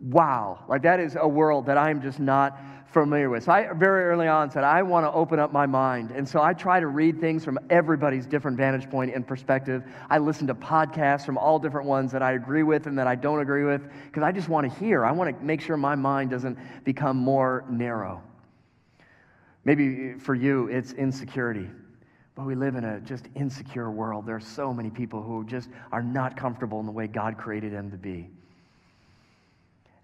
wow. 0.00 0.64
Like, 0.68 0.82
that 0.82 1.00
is 1.00 1.16
a 1.18 1.28
world 1.28 1.66
that 1.66 1.78
I'm 1.78 2.02
just 2.02 2.20
not 2.20 2.58
familiar 2.86 3.28
with. 3.28 3.44
So 3.44 3.52
I 3.52 3.70
very 3.74 4.04
early 4.04 4.26
on 4.26 4.50
said, 4.50 4.64
I 4.64 4.82
want 4.82 5.04
to 5.04 5.12
open 5.12 5.38
up 5.38 5.52
my 5.52 5.66
mind. 5.66 6.12
And 6.12 6.26
so 6.26 6.40
I 6.40 6.54
try 6.54 6.80
to 6.80 6.86
read 6.86 7.20
things 7.20 7.44
from 7.44 7.58
everybody's 7.68 8.24
different 8.24 8.56
vantage 8.56 8.88
point 8.88 9.14
and 9.14 9.26
perspective. 9.26 9.84
I 10.08 10.16
listen 10.16 10.46
to 10.46 10.54
podcasts 10.54 11.26
from 11.26 11.36
all 11.36 11.58
different 11.58 11.86
ones 11.86 12.10
that 12.12 12.22
I 12.22 12.32
agree 12.32 12.62
with 12.62 12.86
and 12.86 12.98
that 12.98 13.06
I 13.06 13.14
don't 13.14 13.40
agree 13.40 13.64
with 13.64 13.82
because 14.06 14.22
I 14.22 14.32
just 14.32 14.48
want 14.48 14.72
to 14.72 14.78
hear. 14.78 15.04
I 15.04 15.12
want 15.12 15.38
to 15.38 15.44
make 15.44 15.60
sure 15.60 15.76
my 15.76 15.94
mind 15.94 16.30
doesn't 16.30 16.58
become 16.84 17.18
more 17.18 17.66
narrow. 17.68 18.22
Maybe 19.64 20.14
for 20.14 20.34
you, 20.34 20.68
it's 20.68 20.92
insecurity. 20.92 21.68
But 22.34 22.46
we 22.46 22.54
live 22.54 22.76
in 22.76 22.84
a 22.84 23.00
just 23.00 23.28
insecure 23.34 23.90
world. 23.90 24.26
There 24.26 24.36
are 24.36 24.40
so 24.40 24.72
many 24.72 24.88
people 24.88 25.22
who 25.22 25.44
just 25.44 25.68
are 25.92 26.02
not 26.02 26.36
comfortable 26.36 26.80
in 26.80 26.86
the 26.86 26.92
way 26.92 27.08
God 27.08 27.36
created 27.36 27.74
them 27.74 27.90
to 27.90 27.96
be. 27.96 28.30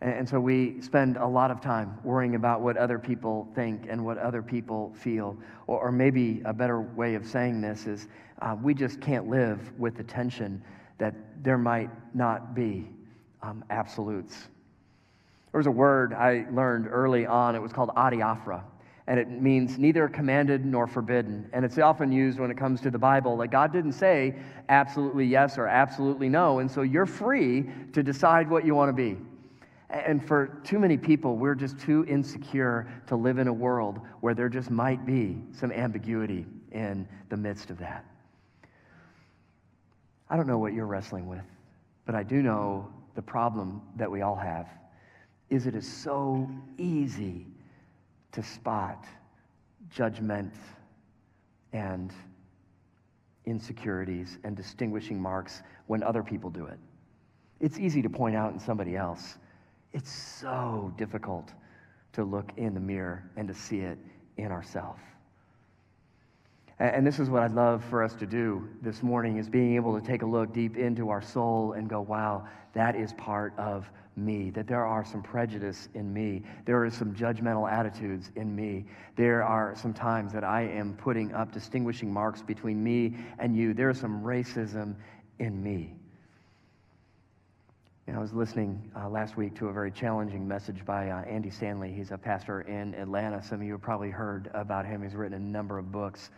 And 0.02 0.28
so 0.28 0.40
we 0.40 0.80
spend 0.80 1.16
a 1.16 1.26
lot 1.26 1.52
of 1.52 1.60
time 1.60 1.96
worrying 2.02 2.34
about 2.34 2.60
what 2.60 2.76
other 2.76 2.98
people 2.98 3.48
think 3.54 3.86
and 3.88 4.04
what 4.04 4.18
other 4.18 4.42
people 4.42 4.92
feel. 4.96 5.36
Or, 5.68 5.78
or 5.78 5.92
maybe 5.92 6.42
a 6.44 6.52
better 6.52 6.80
way 6.80 7.14
of 7.14 7.24
saying 7.24 7.60
this 7.60 7.86
is 7.86 8.08
uh, 8.40 8.56
we 8.60 8.74
just 8.74 9.00
can't 9.00 9.28
live 9.28 9.78
with 9.78 9.96
the 9.96 10.02
tension 10.02 10.60
that 10.98 11.14
there 11.44 11.56
might 11.56 11.88
not 12.16 12.52
be 12.52 12.88
um, 13.42 13.64
absolutes. 13.70 14.48
There 15.52 15.58
was 15.58 15.68
a 15.68 15.72
word 15.72 16.14
I 16.14 16.46
learned 16.50 16.88
early 16.90 17.24
on, 17.24 17.54
it 17.54 17.62
was 17.62 17.72
called 17.72 17.90
adiaphora. 17.90 18.64
And 19.06 19.20
it 19.20 19.28
means 19.30 19.78
neither 19.78 20.08
commanded 20.08 20.64
nor 20.64 20.88
forbidden. 20.88 21.48
And 21.52 21.64
it's 21.64 21.78
often 21.78 22.10
used 22.10 22.40
when 22.40 22.50
it 22.50 22.56
comes 22.56 22.80
to 22.80 22.90
the 22.90 22.98
Bible. 22.98 23.36
Like 23.36 23.52
God 23.52 23.72
didn't 23.72 23.92
say 23.92 24.34
absolutely 24.68 25.26
yes 25.26 25.58
or 25.58 25.68
absolutely 25.68 26.28
no. 26.28 26.58
And 26.58 26.68
so 26.68 26.82
you're 26.82 27.06
free 27.06 27.68
to 27.92 28.02
decide 28.02 28.50
what 28.50 28.64
you 28.64 28.74
want 28.74 28.88
to 28.88 28.92
be. 28.92 29.16
And 29.92 30.26
for 30.26 30.58
too 30.64 30.78
many 30.78 30.96
people, 30.96 31.36
we're 31.36 31.54
just 31.54 31.78
too 31.78 32.04
insecure 32.08 32.88
to 33.08 33.14
live 33.14 33.38
in 33.38 33.46
a 33.46 33.52
world 33.52 34.00
where 34.20 34.32
there 34.34 34.48
just 34.48 34.70
might 34.70 35.04
be 35.04 35.42
some 35.52 35.70
ambiguity 35.70 36.46
in 36.70 37.06
the 37.28 37.36
midst 37.36 37.70
of 37.70 37.78
that. 37.78 38.06
I 40.30 40.36
don't 40.36 40.46
know 40.46 40.58
what 40.58 40.72
you're 40.72 40.86
wrestling 40.86 41.28
with, 41.28 41.44
but 42.06 42.14
I 42.14 42.22
do 42.22 42.42
know 42.42 42.88
the 43.14 43.20
problem 43.20 43.82
that 43.96 44.10
we 44.10 44.22
all 44.22 44.36
have 44.36 44.66
is 45.50 45.66
it 45.66 45.74
is 45.74 45.86
so 45.86 46.48
easy 46.78 47.46
to 48.32 48.42
spot 48.42 49.04
judgment 49.90 50.54
and 51.74 52.14
insecurities 53.44 54.38
and 54.44 54.56
distinguishing 54.56 55.20
marks 55.20 55.62
when 55.86 56.02
other 56.02 56.22
people 56.22 56.48
do 56.48 56.64
it. 56.64 56.78
It's 57.60 57.78
easy 57.78 58.00
to 58.00 58.08
point 58.08 58.34
out 58.34 58.54
in 58.54 58.58
somebody 58.58 58.96
else. 58.96 59.36
It's 59.92 60.10
so 60.10 60.92
difficult 60.96 61.52
to 62.12 62.24
look 62.24 62.52
in 62.56 62.74
the 62.74 62.80
mirror 62.80 63.30
and 63.36 63.46
to 63.48 63.54
see 63.54 63.80
it 63.80 63.98
in 64.36 64.50
ourselves. 64.50 65.00
And 66.78 67.06
this 67.06 67.20
is 67.20 67.30
what 67.30 67.42
I'd 67.42 67.52
love 67.52 67.84
for 67.84 68.02
us 68.02 68.14
to 68.14 68.26
do 68.26 68.68
this 68.80 69.02
morning 69.02 69.36
is 69.36 69.48
being 69.48 69.76
able 69.76 69.98
to 70.00 70.04
take 70.04 70.22
a 70.22 70.26
look 70.26 70.52
deep 70.52 70.76
into 70.76 71.10
our 71.10 71.22
soul 71.22 71.74
and 71.74 71.88
go, 71.88 72.00
wow, 72.00 72.48
that 72.72 72.96
is 72.96 73.12
part 73.12 73.56
of 73.56 73.88
me, 74.16 74.50
that 74.50 74.66
there 74.66 74.84
are 74.84 75.04
some 75.04 75.22
prejudice 75.22 75.88
in 75.94 76.12
me. 76.12 76.42
There 76.64 76.82
are 76.84 76.90
some 76.90 77.14
judgmental 77.14 77.70
attitudes 77.70 78.30
in 78.36 78.54
me. 78.54 78.86
There 79.16 79.42
are 79.42 79.74
some 79.76 79.94
times 79.94 80.32
that 80.32 80.44
I 80.44 80.62
am 80.62 80.94
putting 80.94 81.32
up 81.34 81.52
distinguishing 81.52 82.12
marks 82.12 82.42
between 82.42 82.82
me 82.82 83.16
and 83.38 83.56
you. 83.56 83.74
There 83.74 83.90
is 83.90 84.00
some 84.00 84.22
racism 84.22 84.96
in 85.38 85.62
me. 85.62 85.94
I 88.14 88.18
was 88.18 88.34
listening 88.34 88.90
uh, 88.94 89.08
last 89.08 89.38
week 89.38 89.54
to 89.56 89.68
a 89.68 89.72
very 89.72 89.90
challenging 89.90 90.46
message 90.46 90.84
by 90.84 91.08
uh, 91.08 91.22
Andy 91.22 91.48
Stanley. 91.48 91.94
He's 91.94 92.10
a 92.10 92.18
pastor 92.18 92.60
in 92.60 92.92
Atlanta. 92.94 93.42
Some 93.42 93.62
of 93.62 93.66
you 93.66 93.72
have 93.72 93.80
probably 93.80 94.10
heard 94.10 94.50
about 94.52 94.84
him. 94.84 95.02
He's 95.02 95.14
written 95.14 95.34
a 95.34 95.40
number 95.40 95.78
of 95.78 95.90
books. 95.90 96.28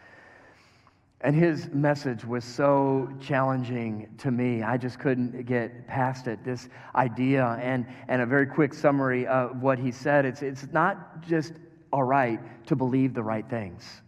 And 1.23 1.35
his 1.35 1.69
message 1.73 2.25
was 2.25 2.45
so 2.45 3.09
challenging 3.21 4.09
to 4.19 4.31
me. 4.31 4.63
I 4.63 4.77
just 4.77 5.01
couldn't 5.01 5.47
get 5.47 5.89
past 5.89 6.29
it. 6.29 6.45
This 6.45 6.69
idea, 6.95 7.45
and, 7.61 7.87
and 8.07 8.23
a 8.23 8.27
very 8.27 8.47
quick 8.47 8.73
summary 8.73 9.27
of 9.27 9.61
what 9.61 9.77
he 9.77 9.91
said 9.91 10.25
it's, 10.25 10.43
it's 10.43 10.69
not 10.73 11.23
just 11.23 11.55
all 11.93 12.05
right 12.05 12.39
to 12.67 12.77
believe 12.77 13.15
the 13.15 13.23
right 13.23 13.49
things. 13.51 14.03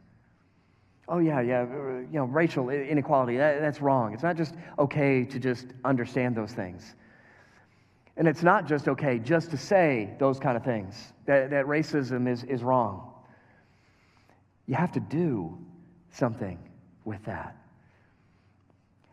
Oh, 1.09 1.19
yeah, 1.19 1.41
yeah, 1.41 1.63
you 1.65 2.09
know, 2.13 2.25
racial 2.27 2.71
inequality, 2.71 3.39
that, 3.39 3.61
that's 3.61 3.81
wrong. 3.81 4.15
It's 4.15 4.23
not 4.23 4.37
just 4.37 4.55
okay 4.79 5.25
to 5.25 5.41
just 5.41 5.67
understand 5.85 6.37
those 6.37 6.53
things. 6.53 6.95
And 8.17 8.27
it's 8.27 8.43
not 8.43 8.67
just 8.67 8.89
okay 8.89 9.19
just 9.19 9.51
to 9.51 9.59
say 9.59 10.15
those 10.19 10.39
kind 10.39 10.57
of 10.57 10.65
things, 10.65 11.13
that, 11.27 11.51
that 11.51 11.67
racism 11.67 12.29
is, 12.29 12.45
is 12.45 12.63
wrong. 12.63 13.13
You 14.67 14.75
have 14.75 14.93
to 14.93 15.01
do 15.01 15.59
something 16.11 16.59
with 17.05 17.23
that. 17.25 17.57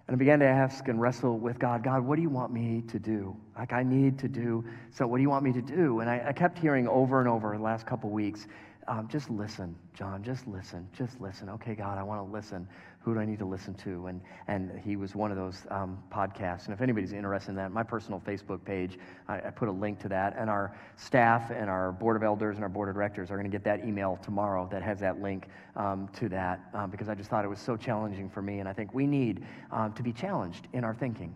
And 0.07 0.15
I 0.15 0.17
began 0.17 0.39
to 0.39 0.47
ask 0.47 0.87
and 0.87 0.99
wrestle 0.99 1.37
with 1.37 1.59
God 1.59 1.83
God, 1.83 2.03
what 2.03 2.17
do 2.17 2.21
you 2.21 2.29
want 2.29 2.51
me 2.51 2.83
to 2.89 2.99
do? 2.99 3.35
Like, 3.57 3.71
I 3.71 3.83
need 3.83 4.19
to 4.19 4.27
do, 4.27 4.65
so 4.91 5.07
what 5.07 5.17
do 5.17 5.23
you 5.23 5.29
want 5.29 5.43
me 5.43 5.53
to 5.53 5.61
do? 5.61 5.99
And 5.99 6.09
I, 6.09 6.23
I 6.27 6.33
kept 6.33 6.57
hearing 6.57 6.87
over 6.87 7.19
and 7.19 7.29
over 7.29 7.55
the 7.55 7.63
last 7.63 7.85
couple 7.85 8.09
weeks 8.09 8.47
um, 8.87 9.07
just 9.07 9.29
listen, 9.29 9.75
John, 9.93 10.23
just 10.23 10.47
listen, 10.47 10.87
just 10.97 11.19
listen. 11.21 11.49
Okay, 11.49 11.75
God, 11.75 11.97
I 11.97 12.03
want 12.03 12.25
to 12.25 12.31
listen. 12.31 12.67
Who 13.01 13.13
do 13.13 13.19
I 13.19 13.25
need 13.25 13.39
to 13.39 13.45
listen 13.45 13.73
to? 13.75 14.07
And, 14.07 14.21
and 14.47 14.79
he 14.79 14.95
was 14.95 15.15
one 15.15 15.31
of 15.31 15.37
those 15.37 15.65
um, 15.69 16.01
podcasts. 16.11 16.65
And 16.65 16.73
if 16.73 16.81
anybody's 16.81 17.13
interested 17.13 17.51
in 17.51 17.55
that, 17.57 17.71
my 17.71 17.83
personal 17.83 18.21
Facebook 18.25 18.63
page, 18.63 18.97
I, 19.27 19.35
I, 19.35 19.49
put 19.51 19.67
a 19.67 19.71
link 19.71 19.99
to 19.99 20.09
that. 20.09 20.35
And 20.37 20.49
our 20.49 20.75
staff 20.95 21.51
and 21.51 21.69
our 21.69 21.91
board 21.91 22.15
of 22.15 22.23
elders 22.23 22.55
and 22.55 22.63
our 22.63 22.69
board 22.69 22.89
of 22.89 22.95
directors 22.95 23.29
are 23.29 23.35
going 23.35 23.49
to 23.49 23.55
get 23.55 23.63
that 23.65 23.85
email 23.85 24.19
tomorrow 24.21 24.67
that 24.71 24.81
has 24.81 24.99
that 25.01 25.21
link 25.21 25.47
um, 25.75 26.09
to 26.13 26.29
that 26.29 26.61
um, 26.73 26.89
because 26.89 27.09
I 27.09 27.15
just 27.15 27.29
thought 27.29 27.45
it 27.45 27.49
was 27.49 27.59
so 27.59 27.75
challenging 27.75 28.29
for 28.29 28.41
me. 28.41 28.59
And 28.59 28.69
I 28.69 28.73
think 28.73 28.93
we 28.93 29.05
need 29.05 29.45
um, 29.71 29.93
to 29.93 30.03
be 30.03 30.13
challenged 30.13 30.67
in 30.73 30.83
our 30.83 30.93
thinking. 30.93 31.33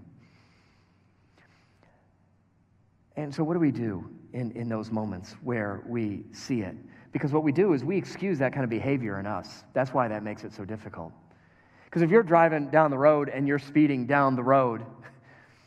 And 3.18 3.34
so, 3.34 3.44
what 3.44 3.56
do 3.56 3.60
we 3.60 3.72
do 3.72 4.10
in, 4.34 4.52
in 4.52 4.70
those 4.70 4.92
moments 4.92 5.36
where 5.42 5.84
we 5.88 6.24
see 6.32 6.62
it? 6.62 6.76
Because 7.18 7.34
what 7.34 7.42
we 7.42 7.52
do 7.52 7.74
is 7.74 7.84
we 7.84 7.98
excuse 7.98 8.38
that 8.38 8.54
kind 8.54 8.64
of 8.64 8.70
behavior 8.70 9.20
in 9.20 9.26
us. 9.26 9.64
That's 9.74 9.92
why 9.92 10.08
that 10.08 10.22
makes 10.22 10.44
it 10.44 10.54
so 10.54 10.64
difficult. 10.64 11.12
Because 11.86 12.04
if 12.04 12.12
you're 12.12 12.22
driving 12.22 12.70
down 12.70 12.92
the 12.92 12.98
road 12.98 13.30
and 13.30 13.48
you're 13.48 13.58
speeding 13.58 14.06
down 14.06 14.36
the 14.36 14.44
road, 14.44 14.86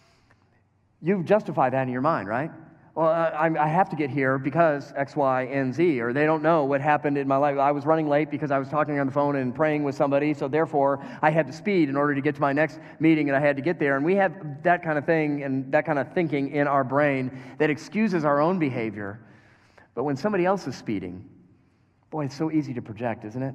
you 1.03 1.25
justify 1.25 1.69
that 1.69 1.83
in 1.83 1.89
your 1.89 2.03
mind, 2.03 2.29
right? 2.29 2.53
Well, 2.95 3.09
uh, 3.09 3.31
I, 3.31 3.65
I, 3.65 3.67
have 3.67 3.89
to 3.91 3.97
get 3.97 4.11
here 4.11 4.39
because 4.39 4.93
X, 4.95 5.17
Y, 5.17 5.43
and 5.43 5.75
Z, 5.75 6.01
or 6.01 6.13
they 6.13 6.25
don't 6.25 6.43
know 6.43 6.65
what 6.65 6.81
happened 6.81 7.19
in 7.19 7.27
my 7.27 7.37
life. 7.37 7.59
I 7.59 7.73
was 7.73 7.85
running 7.85 8.09
late 8.09 8.31
because 8.31 8.53
I 8.53 8.59
was 8.61 8.69
talking 8.69 9.01
on 9.01 9.07
the 9.07 9.13
phone 9.13 9.35
and 9.35 9.53
praying 9.53 9.83
with 9.83 9.97
somebody, 9.97 10.35
so 10.35 10.47
therefore 10.47 11.05
I 11.21 11.31
had 11.31 11.49
to 11.49 11.53
speed 11.53 11.89
in 11.89 11.97
order 11.97 12.15
to 12.15 12.21
get 12.21 12.37
to 12.37 12.41
my 12.41 12.53
next 12.53 12.79
meeting 13.01 13.29
and 13.29 13.37
I 13.37 13.41
had 13.41 13.57
to 13.57 13.63
get 13.63 13.81
there. 13.81 13.97
And 13.97 14.05
we 14.05 14.15
have 14.15 14.63
that 14.63 14.85
kind 14.85 14.99
of 14.99 15.05
thing 15.05 15.43
and 15.43 15.73
that 15.73 15.85
kind 15.85 15.99
of 15.99 16.13
thinking 16.13 16.51
in 16.51 16.69
our 16.69 16.85
brain 16.85 17.37
that 17.59 17.71
excuses 17.71 18.25
our 18.25 18.41
own 18.41 18.61
behavior. 18.61 19.19
But 19.95 20.05
when 20.05 20.17
somebody 20.17 20.45
else 20.45 20.67
is 20.69 20.77
speeding, 20.77 21.29
boy, 22.11 22.27
it's 22.27 22.37
so 22.37 22.51
easy 22.51 22.75
to 22.75 22.83
project, 22.83 23.25
isn't 23.25 23.43
it? 23.43 23.55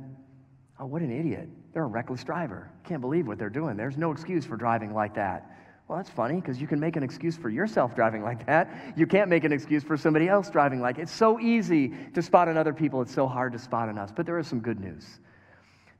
Oh, 0.79 0.85
what 0.85 1.01
an 1.01 1.11
idiot. 1.11 1.47
They're 1.73 1.83
a 1.83 1.87
reckless 1.87 2.23
driver. 2.23 2.69
Can't 2.83 3.01
believe 3.01 3.27
what 3.27 3.37
they're 3.37 3.49
doing. 3.49 3.77
There's 3.77 3.97
no 3.97 4.11
excuse 4.11 4.45
for 4.45 4.57
driving 4.57 4.93
like 4.93 5.15
that. 5.15 5.51
Well, 5.87 5.97
that's 5.97 6.09
funny 6.09 6.35
because 6.35 6.59
you 6.59 6.67
can 6.67 6.79
make 6.79 6.95
an 6.95 7.03
excuse 7.03 7.37
for 7.37 7.49
yourself 7.49 7.95
driving 7.95 8.23
like 8.23 8.45
that. 8.47 8.69
You 8.95 9.05
can't 9.05 9.29
make 9.29 9.43
an 9.43 9.51
excuse 9.51 9.83
for 9.83 9.95
somebody 9.97 10.27
else 10.27 10.49
driving 10.49 10.81
like 10.81 10.97
it. 10.97 11.03
It's 11.03 11.11
so 11.11 11.39
easy 11.39 11.93
to 12.15 12.21
spot 12.21 12.47
in 12.47 12.57
other 12.57 12.73
people. 12.73 13.01
It's 13.01 13.13
so 13.13 13.27
hard 13.27 13.53
to 13.53 13.59
spot 13.59 13.87
in 13.89 13.97
us. 13.97 14.11
But 14.13 14.25
there 14.25 14.39
is 14.39 14.47
some 14.47 14.61
good 14.61 14.79
news. 14.79 15.05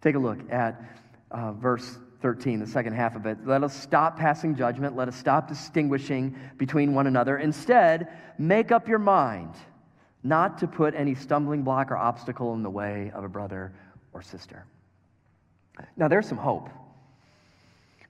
Take 0.02 0.16
a 0.16 0.20
look 0.20 0.40
at 0.52 0.82
uh, 1.30 1.52
verse 1.54 2.00
13, 2.22 2.60
the 2.60 2.68
second 2.68 2.94
half 2.94 3.16
of 3.16 3.28
it. 3.28 3.38
Let 3.46 3.64
us 3.64 3.80
stop 3.80 4.18
passing 4.18 4.56
judgment. 4.56 4.96
Let 4.96 5.08
us 5.08 5.16
stop 5.16 5.48
distinguishing 5.48 6.36
between 6.58 6.96
one 6.96 7.06
another. 7.06 7.38
Instead, 7.38 8.08
make 8.40 8.72
up 8.72 8.88
your 8.88 9.00
mind 9.00 9.54
not 10.26 10.58
to 10.58 10.68
put 10.68 10.96
any 10.96 11.14
stumbling 11.14 11.62
block 11.62 11.92
or 11.92 11.98
obstacle 11.98 12.56
in 12.56 12.64
the 12.64 12.70
way 12.70 13.12
of 13.14 13.24
a 13.24 13.30
brother 13.30 13.72
or 14.12 14.24
sister. 14.24 14.66
Now, 15.96 16.08
there's 16.08 16.28
some 16.28 16.40
hope 16.40 16.68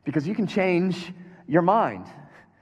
because 0.05 0.25
you 0.25 0.34
can 0.34 0.48
change 0.48 1.12
your 1.45 1.62
mind. 1.62 2.05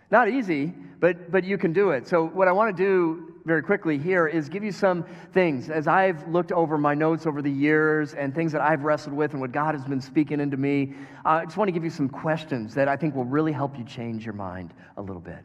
Not 0.09 0.27
easy, 0.27 0.73
but, 0.99 1.31
but 1.31 1.43
you 1.43 1.59
can 1.59 1.71
do 1.71 1.91
it. 1.91 2.07
So, 2.07 2.25
what 2.25 2.47
I 2.47 2.51
want 2.51 2.75
to 2.75 2.83
do 2.83 3.33
very 3.45 3.61
quickly 3.61 3.99
here 3.99 4.25
is 4.25 4.49
give 4.49 4.63
you 4.63 4.71
some 4.71 5.05
things. 5.33 5.69
As 5.69 5.87
I've 5.87 6.27
looked 6.27 6.51
over 6.51 6.77
my 6.79 6.95
notes 6.95 7.27
over 7.27 7.43
the 7.43 7.51
years 7.51 8.15
and 8.15 8.33
things 8.33 8.53
that 8.53 8.61
I've 8.61 8.83
wrestled 8.83 9.15
with 9.15 9.33
and 9.33 9.41
what 9.41 9.51
God 9.51 9.75
has 9.75 9.85
been 9.85 10.01
speaking 10.01 10.39
into 10.39 10.57
me, 10.57 10.93
I 11.25 11.43
just 11.43 11.57
want 11.57 11.67
to 11.67 11.73
give 11.73 11.83
you 11.83 11.91
some 11.91 12.09
questions 12.09 12.73
that 12.73 12.87
I 12.87 12.97
think 12.97 13.13
will 13.13 13.25
really 13.25 13.51
help 13.51 13.77
you 13.77 13.83
change 13.83 14.25
your 14.25 14.33
mind 14.33 14.73
a 14.97 15.01
little 15.01 15.21
bit. 15.21 15.39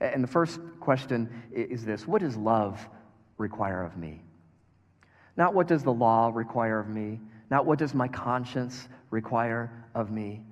And 0.00 0.22
the 0.22 0.28
first 0.28 0.60
question 0.80 1.30
is 1.50 1.82
this 1.82 2.06
What 2.06 2.22
is 2.22 2.36
love 2.36 2.86
require 3.42 3.82
of 3.82 3.98
me? 3.98 4.22
Not 5.36 5.52
what 5.52 5.66
does 5.66 5.82
the 5.82 5.92
law 5.92 6.30
require 6.32 6.78
of 6.78 6.88
me, 6.88 7.20
not 7.50 7.66
what 7.66 7.78
does 7.78 7.92
my 7.92 8.08
conscience 8.08 8.88
require 9.10 9.70
of 9.94 10.10
me, 10.10 10.42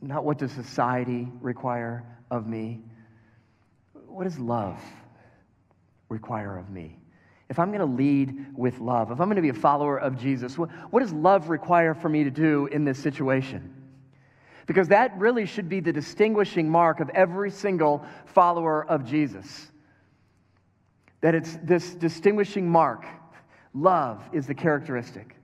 not 0.00 0.24
what 0.24 0.38
does 0.38 0.52
society 0.52 1.28
require 1.40 2.04
of 2.30 2.46
me. 2.46 2.80
What 4.06 4.24
does 4.24 4.38
love 4.38 4.80
require 6.08 6.56
of 6.56 6.70
me? 6.70 6.98
If 7.48 7.58
I'm 7.58 7.68
going 7.68 7.80
to 7.80 7.96
lead 7.96 8.56
with 8.56 8.78
love, 8.78 9.10
if 9.10 9.20
I'm 9.20 9.26
going 9.26 9.36
to 9.36 9.42
be 9.42 9.50
a 9.50 9.54
follower 9.54 9.98
of 9.98 10.18
Jesus, 10.18 10.56
what, 10.56 10.70
what 10.90 11.00
does 11.00 11.12
love 11.12 11.50
require 11.50 11.94
for 11.94 12.08
me 12.08 12.24
to 12.24 12.30
do 12.30 12.66
in 12.66 12.84
this 12.84 12.98
situation? 12.98 13.74
Because 14.66 14.88
that 14.88 15.18
really 15.18 15.44
should 15.44 15.68
be 15.68 15.80
the 15.80 15.92
distinguishing 15.92 16.68
mark 16.70 17.00
of 17.00 17.10
every 17.10 17.50
single 17.50 18.04
follower 18.26 18.86
of 18.86 19.04
Jesus. 19.04 19.71
That 21.22 21.34
it's 21.34 21.56
this 21.62 21.94
distinguishing 21.94 22.68
mark. 22.68 23.06
Love 23.74 24.22
is 24.32 24.46
the 24.46 24.54
characteristic. 24.54 25.34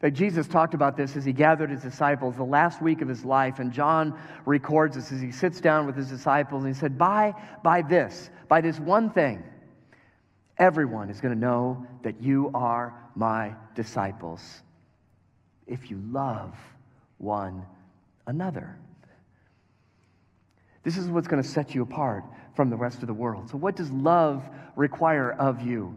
That 0.00 0.12
Jesus 0.12 0.46
talked 0.46 0.74
about 0.74 0.96
this 0.96 1.16
as 1.16 1.24
he 1.24 1.32
gathered 1.32 1.70
his 1.70 1.82
disciples 1.82 2.36
the 2.36 2.44
last 2.44 2.80
week 2.80 3.02
of 3.02 3.08
his 3.08 3.24
life, 3.24 3.58
and 3.58 3.72
John 3.72 4.16
records 4.46 4.94
this 4.94 5.10
as 5.10 5.20
he 5.20 5.32
sits 5.32 5.60
down 5.60 5.86
with 5.86 5.96
his 5.96 6.08
disciples 6.08 6.62
and 6.64 6.72
he 6.72 6.78
said, 6.78 6.96
By, 6.96 7.34
by 7.64 7.82
this, 7.82 8.30
by 8.46 8.60
this 8.60 8.78
one 8.78 9.10
thing, 9.10 9.42
everyone 10.56 11.10
is 11.10 11.20
going 11.20 11.34
to 11.34 11.40
know 11.40 11.84
that 12.02 12.22
you 12.22 12.52
are 12.54 12.94
my 13.16 13.54
disciples 13.74 14.62
if 15.66 15.90
you 15.90 16.00
love 16.10 16.54
one 17.18 17.64
another. 18.26 18.78
This 20.88 20.96
is 20.96 21.10
what's 21.10 21.28
going 21.28 21.42
to 21.42 21.46
set 21.46 21.74
you 21.74 21.82
apart 21.82 22.24
from 22.54 22.70
the 22.70 22.76
rest 22.76 23.02
of 23.02 23.08
the 23.08 23.12
world. 23.12 23.50
So, 23.50 23.58
what 23.58 23.76
does 23.76 23.90
love 23.90 24.42
require 24.74 25.32
of 25.32 25.60
you? 25.60 25.94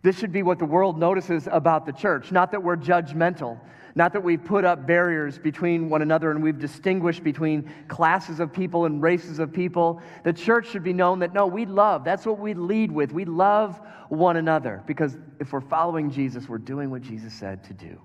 This 0.00 0.18
should 0.18 0.32
be 0.32 0.42
what 0.42 0.58
the 0.58 0.64
world 0.64 0.98
notices 0.98 1.46
about 1.52 1.84
the 1.84 1.92
church. 1.92 2.32
Not 2.32 2.50
that 2.52 2.62
we're 2.62 2.78
judgmental, 2.78 3.60
Not 3.94 4.14
that 4.14 4.24
we've 4.24 4.42
put 4.42 4.64
up 4.64 4.86
barriers 4.86 5.38
between 5.38 5.90
one 5.90 6.00
another 6.00 6.30
and 6.30 6.42
we've 6.42 6.58
distinguished 6.58 7.22
between 7.22 7.70
classes 7.88 8.40
of 8.40 8.54
people 8.54 8.86
and 8.86 9.02
races 9.02 9.38
of 9.38 9.52
people. 9.52 10.00
The 10.24 10.32
church 10.32 10.70
should 10.70 10.82
be 10.82 10.94
known 10.94 11.18
that 11.18 11.34
no, 11.34 11.46
we 11.46 11.66
love. 11.66 12.04
That's 12.04 12.24
what 12.24 12.38
we 12.38 12.54
lead 12.54 12.90
with. 12.90 13.12
We 13.12 13.26
love 13.26 13.82
one 14.08 14.38
another 14.38 14.82
because 14.86 15.18
if 15.40 15.52
we're 15.52 15.60
following 15.60 16.10
Jesus, 16.10 16.48
we're 16.48 16.56
doing 16.56 16.88
what 16.88 17.02
Jesus 17.02 17.34
said 17.34 17.62
to 17.64 17.74
do. 17.74 18.00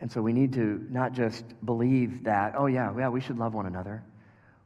And 0.00 0.10
so 0.10 0.20
we 0.20 0.32
need 0.32 0.52
to 0.54 0.86
not 0.90 1.12
just 1.12 1.44
believe 1.64 2.24
that, 2.24 2.54
oh, 2.56 2.66
yeah, 2.66 2.92
yeah, 2.96 3.08
we 3.08 3.20
should 3.20 3.38
love 3.38 3.54
one 3.54 3.66
another. 3.66 4.02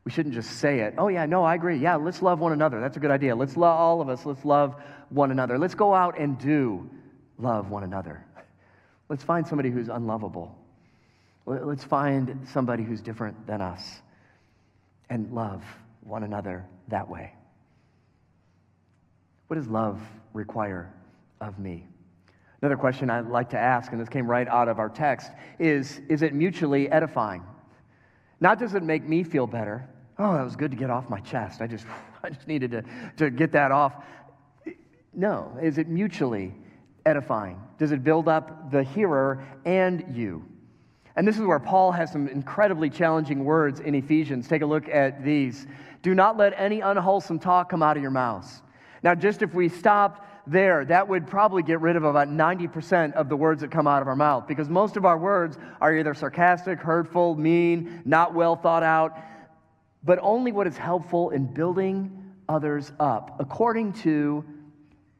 We 0.05 0.11
shouldn't 0.11 0.35
just 0.35 0.59
say 0.59 0.81
it. 0.81 0.95
Oh, 0.99 1.09
yeah, 1.09 1.27
no, 1.27 1.45
I 1.45 1.55
agree. 1.55 1.79
Yeah, 1.79 1.97
let's 1.97 2.23
love 2.23 2.41
one 2.41 2.53
another. 2.53 2.81
That's 2.81 2.97
a 2.97 3.01
good 3.01 3.11
idea. 3.11 3.37
Let's 3.37 3.57
love 3.57 3.79
all 3.79 4.01
of 4.01 4.09
us. 4.09 4.27
Let's 4.27 4.45
love 4.45 4.75
one 5.11 5.31
another. 5.31 5.59
Let's 5.59 5.75
go 5.75 5.95
out 5.95 6.19
and 6.19 6.39
do 6.39 6.89
love 7.39 7.71
one 7.71 7.85
another. 7.85 8.25
Let's 9.09 9.23
find 9.23 9.47
somebody 9.47 9.71
who's 9.71 9.89
unlovable. 9.89 10.57
Let's 11.47 11.85
find 11.85 12.47
somebody 12.53 12.85
who's 12.85 13.01
different 13.01 13.47
than 13.47 13.61
us 13.61 14.01
and 15.09 15.33
love 15.33 15.65
one 16.03 16.23
another 16.23 16.65
that 16.89 17.09
way. 17.09 17.33
What 19.49 19.57
does 19.57 19.67
love 19.67 20.01
require 20.33 20.93
of 21.41 21.59
me? 21.59 21.90
Another 22.63 22.77
question 22.77 23.09
I'd 23.09 23.27
like 23.27 23.51
to 23.51 23.59
ask, 23.59 23.93
and 23.93 24.01
this 24.01 24.09
came 24.09 24.27
right 24.27 24.47
out 24.47 24.69
of 24.69 24.79
our 24.79 24.89
text, 24.89 25.31
is 25.59 26.01
Is 26.09 26.23
it 26.23 26.35
mutually 26.35 26.91
edifying? 26.91 27.43
Not 28.41 28.59
does 28.59 28.75
it 28.75 28.83
make 28.83 29.07
me 29.07 29.23
feel 29.23 29.47
better. 29.47 29.89
Oh, 30.19 30.35
that 30.35 30.43
was 30.43 30.57
good 30.57 30.71
to 30.71 30.77
get 30.77 30.91
off 30.91 31.09
my 31.09 31.21
chest. 31.21 31.63
I 31.63 31.67
just, 31.67 31.87
I 32.23 32.31
just 32.31 32.47
needed 32.47 32.71
to, 32.73 32.85
to 33.17 33.31
get 33.31 33.53
that 33.53 33.73
off. 33.73 34.05
No. 35.15 35.57
Is 35.63 35.79
it 35.79 35.89
mutually 35.89 36.55
edifying? 37.07 37.61
Does 37.79 37.93
it 37.93 38.05
build 38.05 38.29
up 38.29 38.71
the 38.71 38.83
hearer 38.83 39.43
and 39.65 40.05
you? 40.15 40.45
And 41.17 41.27
this 41.27 41.37
is 41.37 41.43
where 41.43 41.59
Paul 41.59 41.93
has 41.93 42.13
some 42.13 42.29
incredibly 42.29 42.89
challenging 42.89 43.45
words 43.45 43.81
in 43.81 43.95
Ephesians. 43.95 44.47
Take 44.49 44.63
a 44.63 44.67
look 44.67 44.89
at 44.89 45.25
these. 45.25 45.67
Do 46.03 46.15
not 46.15 46.37
let 46.37 46.55
any 46.57 46.81
unwholesome 46.81 47.39
talk 47.39 47.71
come 47.71 47.83
out 47.83 47.97
of 47.97 48.03
your 48.03 48.13
mouths. 48.13 48.63
Now, 49.03 49.15
just 49.15 49.43
if 49.43 49.55
we 49.55 49.69
stopped 49.69 50.23
there, 50.47 50.85
that 50.85 51.09
would 51.09 51.27
probably 51.27 51.63
get 51.63 51.81
rid 51.81 51.97
of 51.97 52.05
about 52.05 52.29
90% 52.29 53.13
of 53.15 53.29
the 53.29 53.37
words 53.37 53.61
that 53.61 53.71
come 53.71 53.87
out 53.87 54.03
of 54.03 54.09
our 54.09 54.17
mouth 54.17 54.47
because 54.47 54.69
most 54.69 54.97
of 54.97 55.05
our 55.05 55.19
words 55.19 55.59
are 55.81 55.97
either 55.97 56.15
sarcastic, 56.15 56.79
hurtful, 56.79 57.35
mean, 57.35 58.03
not 58.05 58.35
well 58.35 58.57
thought 58.57 58.83
out, 58.83 59.19
but 60.03 60.19
only 60.23 60.53
what 60.53 60.67
is 60.67 60.77
helpful 60.77 61.31
in 61.31 61.47
building 61.47 62.33
others 62.49 62.93
up 62.99 63.37
according 63.39 63.93
to 63.93 64.45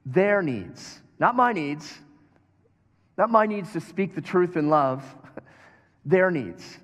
their 0.07 0.43
needs, 0.43 1.01
not 1.19 1.37
my 1.37 1.53
needs, 1.53 1.99
not 3.17 3.31
my 3.31 3.47
needs 3.47 3.73
to 3.73 3.81
speak 3.81 4.15
the 4.15 4.21
truth 4.21 4.57
in 4.57 4.69
love, 4.69 5.05
their 6.05 6.31
needs, 6.31 6.79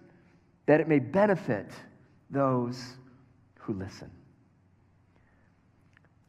that 0.67 0.81
it 0.81 0.89
may 0.89 0.99
benefit 0.99 1.71
those 2.31 2.97
who 3.61 3.73
listen. 3.73 4.11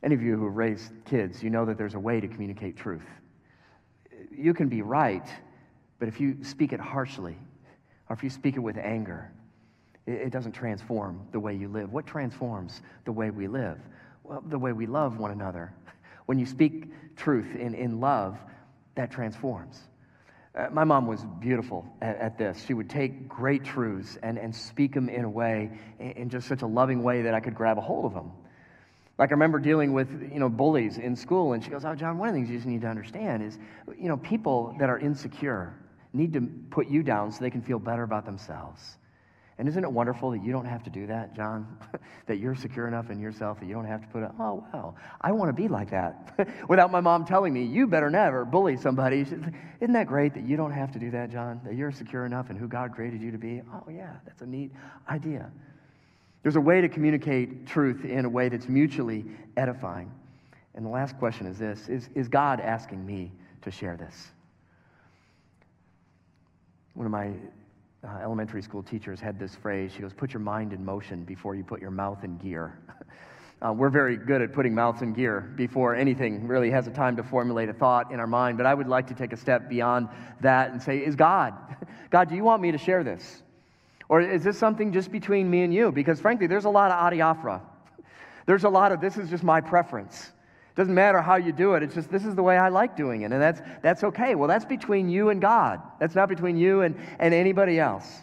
Any 0.08 0.16
of 0.16 0.22
you 0.22 0.38
who 0.38 0.46
have 0.46 0.56
raised 0.56 0.94
kids, 1.04 1.44
you 1.44 1.50
know 1.50 1.66
that 1.66 1.78
there's 1.78 1.96
a 1.96 2.00
way 2.00 2.22
to 2.22 2.30
communicate 2.30 2.78
truth. 2.78 3.04
You 4.32 4.54
can 4.54 4.70
be 4.70 4.82
right, 4.82 5.28
but 6.00 6.08
if 6.08 6.22
you 6.22 6.38
speak 6.46 6.72
it 6.72 6.80
harshly, 6.80 7.36
or 8.08 8.16
if 8.16 8.24
you 8.24 8.30
speak 8.30 8.56
it 8.56 8.62
with 8.62 8.78
anger, 8.78 9.30
it, 10.06 10.32
doesn't 10.32 10.54
transform 10.54 11.28
the 11.34 11.42
way 11.42 11.54
you 11.54 11.68
live. 11.68 11.92
What 11.92 12.08
transforms 12.08 12.82
the 13.04 13.12
way 13.12 13.32
we 13.32 13.50
live? 13.50 13.80
Well, 14.24 14.42
the 14.48 14.58
way 14.58 14.72
we 14.72 14.86
love 14.86 15.18
one 15.18 15.32
another. 15.32 15.74
When 16.26 16.40
you 16.40 16.46
speak 16.46 16.86
truth 17.18 17.58
in, 17.58 17.74
in 17.74 18.00
love, 18.00 18.38
that 18.96 19.12
transforms. 19.12 19.78
Uh, 20.56 20.70
my 20.72 20.86
mom 20.86 21.06
was 21.06 21.26
beautiful 21.42 21.86
at, 22.02 22.16
at, 22.16 22.38
this. 22.38 22.64
She 22.66 22.74
would 22.74 22.90
take 22.90 23.28
great 23.28 23.66
truths 23.66 24.18
and, 24.24 24.38
and 24.38 24.56
speak 24.56 24.94
them 24.94 25.10
in 25.10 25.26
a 25.26 25.30
way, 25.30 25.70
in, 26.00 26.12
in 26.12 26.30
just 26.30 26.48
such 26.48 26.62
a 26.62 26.66
loving 26.66 27.04
way 27.04 27.24
that 27.24 27.34
I 27.34 27.42
could 27.42 27.56
grab 27.56 27.78
a 27.78 27.82
hold 27.82 28.06
of 28.06 28.14
them. 28.14 28.32
Like 29.18 29.32
I 29.32 29.34
remember 29.34 29.60
dealing 29.60 29.94
with, 29.94 30.10
you 30.32 30.40
know, 30.40 30.50
bullies 30.50 30.98
in 30.98 31.16
school, 31.16 31.54
and 31.54 31.64
she 31.64 31.70
goes, 31.70 31.86
"Oh, 31.86 31.96
John, 31.96 32.18
one 32.18 32.30
of 32.30 32.36
the 32.36 32.40
things 32.40 32.50
you 32.50 32.58
just 32.58 32.68
need 32.68 32.82
to 32.82 32.88
understand 32.88 33.44
is, 33.44 33.58
you 34.00 34.08
know, 34.08 34.18
people 34.18 34.76
that 34.80 34.90
are 34.90 35.00
insecure 35.00 35.74
need 36.14 36.34
to 36.34 36.42
put 36.70 36.88
you 36.88 37.04
down 37.04 37.32
so 37.32 37.40
they 37.42 37.50
can 37.50 37.62
feel 37.62 37.80
better 37.80 38.04
about 38.04 38.26
themselves." 38.26 38.98
And 39.60 39.68
isn't 39.68 39.84
it 39.84 39.92
wonderful 39.92 40.32
that 40.32 40.44
you 40.44 40.52
don't 40.52 40.66
have 40.66 40.84
to 40.84 40.92
do 40.92 41.08
that, 41.08 41.36
John? 41.36 41.80
that 42.28 42.38
you're 42.38 42.54
secure 42.54 42.88
enough 42.88 43.10
in 43.10 43.20
yourself 43.20 43.60
that 43.60 43.66
you 43.66 43.74
don't 43.74 43.86
have 43.86 44.02
to 44.02 44.08
put 44.10 44.22
it, 44.22 44.30
oh, 44.40 44.64
wow, 44.72 44.96
I 45.20 45.32
want 45.32 45.50
to 45.50 45.60
be 45.60 45.68
like 45.68 45.90
that. 45.90 46.38
Without 46.70 46.92
my 46.92 47.00
mom 47.00 47.26
telling 47.26 47.54
me, 47.54 47.64
you 47.64 47.88
better 47.88 48.12
never 48.12 48.46
bully 48.46 48.78
somebody. 48.78 49.22
Isn't 49.22 49.94
that 49.94 50.06
great 50.06 50.36
that 50.36 50.44
you 50.44 50.58
don't 50.58 50.72
have 50.72 50.92
to 50.92 51.00
do 51.00 51.10
that, 51.12 51.32
John? 51.32 51.60
That 51.66 51.74
you're 51.74 51.92
secure 51.92 52.26
enough 52.26 52.52
in 52.52 52.56
who 52.56 52.68
God 52.68 52.94
created 52.94 53.22
you 53.22 53.32
to 53.32 53.40
be? 53.40 53.64
Oh, 53.74 53.90
yeah, 53.90 54.18
that's 54.26 54.44
a 54.44 54.46
neat 54.46 54.72
idea. 55.10 55.52
There's 56.48 56.56
a 56.56 56.62
way 56.62 56.80
to 56.80 56.88
communicate 56.88 57.68
truth 57.68 58.06
in 58.06 58.24
a 58.24 58.30
way 58.30 58.48
that's 58.48 58.70
mutually 58.70 59.26
edifying. 59.58 60.10
And 60.76 60.86
the 60.86 60.90
last 60.90 61.20
question 61.20 61.46
is 61.46 61.58
this 61.60 61.90
Is, 61.90 62.08
is 62.16 62.30
God 62.30 62.62
asking 62.62 63.06
me 63.06 63.34
to 63.64 63.70
share 63.70 63.98
this? 63.98 64.32
One 66.94 67.06
of 67.06 67.12
my 67.12 67.34
uh, 68.02 68.20
elementary 68.24 68.62
school 68.62 68.82
teachers 68.82 69.20
had 69.20 69.38
this 69.38 69.56
phrase. 69.56 69.92
She 69.94 70.00
goes, 70.00 70.14
Put 70.14 70.32
your 70.32 70.40
mind 70.40 70.72
in 70.72 70.86
motion 70.86 71.26
before 71.26 71.54
you 71.54 71.66
put 71.66 71.82
your 71.82 71.92
mouth 71.92 72.24
in 72.24 72.38
gear. 72.38 72.80
Uh, 73.60 73.74
we're 73.74 73.90
very 73.90 74.18
good 74.18 74.40
at 74.40 74.54
putting 74.54 74.76
mouths 74.76 75.02
in 75.02 75.14
gear 75.14 75.52
before 75.56 75.96
anything 75.96 76.48
really 76.48 76.70
has 76.70 76.86
a 76.86 76.92
time 76.92 77.16
to 77.16 77.24
formulate 77.24 77.68
a 77.70 77.74
thought 77.74 78.12
in 78.12 78.20
our 78.20 78.28
mind. 78.28 78.56
But 78.56 78.68
I 78.68 78.74
would 78.76 78.88
like 78.88 79.08
to 79.08 79.16
take 79.16 79.34
a 79.34 79.36
step 79.36 79.68
beyond 79.68 80.10
that 80.42 80.70
and 80.70 80.80
say, 80.80 81.00
Is 81.00 81.16
God, 81.16 81.56
God, 82.12 82.30
do 82.30 82.36
you 82.36 82.44
want 82.44 82.62
me 82.62 82.72
to 82.72 82.78
share 82.78 83.04
this? 83.04 83.42
Or 84.10 84.22
is 84.22 84.44
this 84.44 84.58
something 84.58 84.94
just 84.94 85.12
between 85.12 85.50
me 85.50 85.64
and 85.64 85.74
you? 85.74 85.92
Because 85.92 86.20
frankly, 86.20 86.48
there's 86.48 86.66
a 86.66 86.70
lot 86.70 86.92
of 86.92 87.12
adiaphora. 87.12 87.62
There's 88.46 88.64
a 88.64 88.70
lot 88.70 88.94
of 88.94 89.02
this 89.02 89.18
is 89.18 89.30
just 89.30 89.44
my 89.44 89.60
preference. 89.60 90.32
It 90.72 90.76
doesn't 90.78 90.94
matter 90.94 91.22
how 91.22 91.36
you 91.36 91.52
do 91.52 91.74
it, 91.74 91.84
it's 91.84 91.96
just 91.96 92.10
this 92.10 92.24
is 92.24 92.34
the 92.34 92.44
way 92.44 92.58
I 92.58 92.70
like 92.70 92.96
doing 92.96 93.24
it. 93.24 93.34
And 93.34 93.42
that's, 93.42 93.62
that's 93.82 94.06
okay. 94.06 94.36
Well, 94.36 94.48
that's 94.48 94.64
between 94.64 95.10
you 95.10 95.30
and 95.30 95.42
God, 95.42 95.82
that's 96.00 96.16
not 96.16 96.30
between 96.30 96.56
you 96.56 96.82
and, 96.82 96.96
and 97.20 97.34
anybody 97.34 97.78
else. 97.78 98.22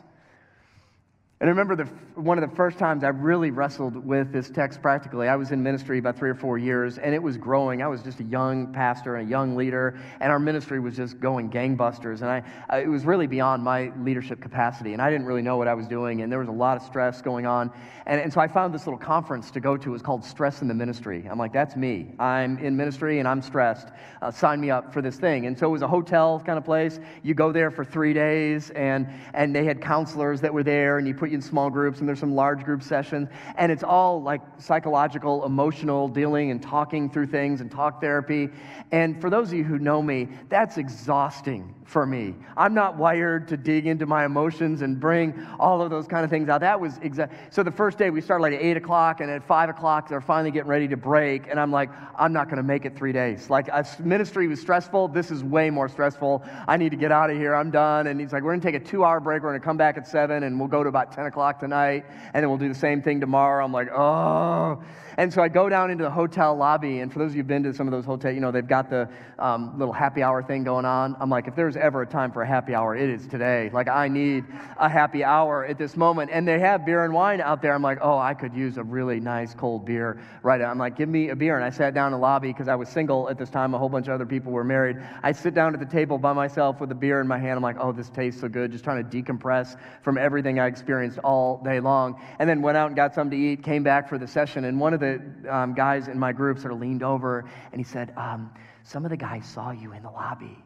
And 1.45 1.51
I 1.51 1.53
remember 1.53 1.77
the, 1.77 1.85
one 2.19 2.43
of 2.43 2.49
the 2.49 2.57
first 2.57 2.79
times 2.79 3.05
I 3.05 3.09
really 3.09 3.51
wrestled 3.51 3.97
with 3.97 4.33
this 4.33 4.49
text 4.49 4.81
practically. 4.81 5.29
I 5.29 5.37
was 5.37 5.51
in 5.51 5.63
ministry 5.63 5.99
about 5.99 6.17
three 6.17 6.31
or 6.31 6.35
four 6.35 6.57
years, 6.57 6.97
and 6.97 7.15
it 7.15 7.23
was 7.23 7.37
growing. 7.37 7.83
I 7.83 7.87
was 7.87 8.03
just 8.03 8.19
a 8.21 8.25
young 8.25 8.73
pastor 8.73 9.17
and 9.17 9.29
a 9.29 9.31
young 9.31 9.55
leader, 9.55 10.01
and 10.21 10.33
our 10.33 10.39
ministry 10.39 10.81
was 10.81 10.97
just 10.97 11.21
going 11.21 11.51
gangbusters. 11.51 12.23
And 12.23 12.31
I, 12.31 12.43
I, 12.71 12.79
it 12.79 12.89
was 12.89 13.05
really 13.05 13.27
beyond 13.27 13.63
my 13.63 13.93
leadership 13.99 14.41
capacity, 14.41 14.95
and 14.95 15.03
I 15.03 15.11
didn't 15.11 15.27
really 15.27 15.43
know 15.43 15.59
what 15.59 15.69
I 15.69 15.75
was 15.75 15.87
doing, 15.87 16.23
and 16.23 16.33
there 16.33 16.39
was 16.39 16.49
a 16.49 16.51
lot 16.51 16.79
of 16.79 16.83
stress 16.83 17.21
going 17.21 17.45
on. 17.45 17.71
And, 18.07 18.23
and 18.23 18.33
so 18.33 18.41
I 18.41 18.49
found 18.49 18.73
this 18.73 18.87
little 18.87 18.99
conference 18.99 19.51
to 19.51 19.61
go 19.61 19.77
to. 19.77 19.89
It 19.91 19.93
was 19.93 20.01
called 20.01 20.25
Stress 20.25 20.63
in 20.63 20.69
the 20.69 20.75
Ministry. 20.75 21.27
I'm 21.31 21.39
like, 21.39 21.53
that's 21.53 21.77
me. 21.77 22.15
I'm 22.19 22.57
in 22.57 22.75
ministry, 22.75 23.19
and 23.19 23.29
I'm 23.29 23.43
stressed. 23.43 23.89
Uh, 24.23 24.31
sign 24.31 24.63
me 24.63 24.71
up 24.71 24.95
for 24.95 25.03
this 25.03 25.17
thing. 25.17 25.45
And 25.45 25.59
so 25.59 25.67
it 25.67 25.73
was 25.73 25.83
a 25.83 25.89
hotel 25.89 26.43
kind 26.47 26.57
of 26.57 26.65
place. 26.65 27.01
You 27.23 27.35
go 27.35 27.53
there 27.53 27.71
for 27.71 27.85
three 27.85 28.15
days, 28.15 28.71
and, 28.71 29.07
and 29.35 29.55
they 29.55 29.65
had 29.67 29.83
counselors 29.83 30.41
that 30.41 30.55
were 30.55 30.63
there, 30.63 30.97
and 30.97 31.07
you 31.07 31.13
put 31.13 31.34
in 31.35 31.43
small 31.43 31.69
groups, 31.69 32.01
and 32.01 32.09
there's 32.09 32.21
some 32.21 32.35
large 32.35 32.65
group 32.65 32.83
sessions, 32.83 33.29
and 33.57 33.71
it's 33.71 33.83
all 33.83 34.23
like 34.23 34.41
psychological, 34.59 35.45
emotional 35.45 36.09
dealing 36.09 36.51
and 36.51 36.63
talking 36.63 37.11
through 37.11 37.27
things 37.27 37.61
and 37.61 37.71
talk 37.71 38.01
therapy. 38.01 38.49
And 38.93 39.21
for 39.21 39.29
those 39.29 39.49
of 39.49 39.55
you 39.55 39.65
who 39.65 39.79
know 39.79 40.01
me, 40.01 40.29
that's 40.49 40.79
exhausting 40.79 41.75
for 41.85 42.07
me. 42.07 42.35
I'm 42.57 42.73
not 42.73 42.97
wired 42.97 43.47
to 43.49 43.59
dig 43.59 43.87
into 43.87 44.07
my 44.07 44.25
emotions 44.25 44.81
and 44.81 44.99
bring 44.99 45.47
all 45.59 45.83
of 45.83 45.91
those 45.91 46.07
kind 46.07 46.25
of 46.25 46.31
things 46.31 46.49
out. 46.49 46.63
That 46.63 46.81
was 46.81 46.99
exact. 47.03 47.53
So 47.53 47.63
the 47.63 47.71
first 47.71 47.99
day 47.99 48.09
we 48.09 48.23
started 48.23 48.43
like 48.43 48.55
at 48.55 48.63
eight 48.63 48.79
o'clock, 48.79 49.21
and 49.21 49.31
at 49.31 49.45
five 49.47 49.69
o'clock 49.69 50.09
they're 50.09 50.23
finally 50.23 50.51
getting 50.51 50.71
ready 50.71 50.89
to 50.89 50.97
break, 50.97 51.49
and 51.49 51.61
I'm 51.61 51.71
like, 51.71 51.91
I'm 52.17 52.33
not 52.33 52.47
going 52.47 52.57
to 52.57 52.63
make 52.63 52.87
it 52.87 52.97
three 52.97 53.13
days. 53.13 53.51
Like 53.51 53.69
ministry 54.01 54.49
was 54.49 54.61
stressful. 54.61 55.09
This 55.09 55.31
is 55.31 55.45
way 55.45 55.69
more 55.69 55.89
stressful. 55.89 56.43
I 56.67 56.77
need 56.77 56.91
to 56.91 56.97
get 56.97 57.13
out 57.13 57.29
of 57.29 57.37
here. 57.37 57.55
I'm 57.55 57.71
done. 57.71 58.07
And 58.07 58.21
he's 58.21 58.33
like, 58.33 58.43
we're 58.43 58.53
going 58.53 58.61
to 58.61 58.73
take 58.73 58.81
a 58.81 58.85
two-hour 58.85 59.21
break. 59.21 59.43
We're 59.43 59.51
going 59.51 59.61
to 59.61 59.65
come 59.65 59.77
back 59.77 59.99
at 59.99 60.07
seven, 60.07 60.45
and 60.45 60.59
we'll 60.59 60.69
go 60.69 60.83
to 60.83 60.89
about 60.89 61.13
ten 61.13 61.24
o'clock 61.27 61.61
tonight, 61.61 62.05
and 62.33 62.43
then 62.43 62.49
we'll 62.49 62.59
do 62.59 62.69
the 62.69 62.75
same 62.75 63.03
thing 63.03 63.21
tomorrow. 63.21 63.65
I'm 63.65 63.73
like, 63.73 63.89
oh. 63.91 64.83
And 65.17 65.33
so 65.33 65.43
I 65.43 65.49
go 65.49 65.69
down 65.69 65.91
into 65.91 66.03
the 66.03 66.11
hotel 66.11 66.57
lobby, 66.57 66.99
and 66.99 67.13
for 67.13 67.21
those 67.21 67.31
of 67.31 67.37
you 67.37 67.43
who've 67.43 67.47
been 67.47 67.63
to 67.63 67.73
some 67.73 67.87
of 67.87 67.93
those 67.93 68.05
hotels, 68.05 68.35
you 68.35 68.41
know, 68.41 68.51
they've 68.51 68.67
got 68.67 68.91
the 68.91 69.09
um, 69.39 69.79
little 69.79 69.95
happy 69.95 70.23
hour 70.23 70.43
thing 70.43 70.65
going 70.65 70.85
on. 70.85 71.17
I'm 71.21 71.31
like, 71.31 71.47
if 71.47 71.55
there's 71.55 71.77
ever 71.77 72.03
a 72.03 72.07
time 72.07 72.33
for 72.33 72.43
a 72.43 72.47
happy 72.47 72.75
hour, 72.75 72.97
it 72.97 73.09
is 73.09 73.27
today. 73.29 73.71
Like, 73.73 73.89
I 73.89 74.09
need 74.09 74.45
a 74.77 74.89
happy 74.89 75.23
hour 75.23 75.65
at 75.65 75.79
this 75.79 75.97
moment. 75.97 76.31
And 76.33 76.49
they 76.49 76.59
have 76.59 76.85
beer 76.85 77.05
and 77.05 77.15
wine 77.15 77.41
out 77.41 77.63
there. 77.63 77.75
I'm 77.75 77.83
like, 77.83 77.99
oh, 78.03 78.19
I 78.19 78.35
could 78.35 78.55
use 78.55 78.77
a 78.77 78.83
really 78.83 79.21
nice 79.21 79.55
cold 79.55 79.85
beer 79.85 80.21
right 80.43 80.61
now. 80.61 80.71
I'm 80.71 80.79
like, 80.79 80.97
give 80.97 81.09
me 81.09 81.29
a 81.29 81.37
beer. 81.37 81.57
And 81.57 81.65
I 81.65 81.71
sat 81.71 81.95
down 81.95 82.07
in 82.07 82.13
the 82.13 82.19
lobby 82.19 82.49
because 82.49 82.67
I 82.67 82.75
was 82.75 82.89
single 82.89 83.29
at 83.29 83.39
this 83.39 83.51
time. 83.51 83.75
A 83.75 83.79
whole 83.79 83.89
bunch 83.89 84.09
of 84.09 84.15
other 84.15 84.27
people 84.27 84.51
were 84.51 84.65
married. 84.65 84.97
I 85.23 85.31
sit 85.31 85.55
down 85.55 85.75
at 85.75 85.81
the 85.81 85.87
table 85.87 86.19
by 86.19 86.33
myself 86.33 86.81
with 86.81 86.91
a 86.91 86.95
beer 86.95 87.21
in 87.21 87.29
my 87.29 87.39
hand. 87.39 87.57
I'm 87.57 87.63
like, 87.63 87.77
oh, 87.79 87.93
this 87.93 88.11
tastes 88.11 88.41
so 88.41 88.49
good. 88.49 88.73
Just 88.73 88.83
trying 88.83 89.09
to 89.09 89.23
decompress 89.23 89.77
from 90.03 90.19
everything 90.19 90.59
I 90.59 90.67
experienced 90.67 91.04
all 91.23 91.63
day 91.63 91.81
long. 91.81 92.21
And 92.39 92.49
then 92.49 92.63
went 92.63 92.77
out 92.77 92.89
and 92.89 92.97
got 92.97 93.15
something 93.15 93.39
to 93.39 93.45
eat, 93.45 93.63
came 93.63 93.83
back 93.83 94.09
for 94.09 94.19
the 94.19 94.27
session. 94.27 94.65
And 94.65 94.81
one 94.81 94.95
of 94.95 95.01
the 95.01 95.23
um, 95.49 95.75
guys 95.75 96.09
in 96.09 96.19
my 96.19 96.33
group 96.33 96.59
sort 96.59 96.73
of 96.73 96.81
leaned 96.81 97.03
over 97.03 97.45
and 97.73 97.81
he 97.81 97.85
said, 97.85 98.13
um, 98.17 98.51
Some 98.83 99.05
of 99.05 99.11
the 99.11 99.17
guys 99.17 99.47
saw 99.47 99.71
you 99.71 99.93
in 99.93 100.03
the 100.03 100.11
lobby. 100.11 100.59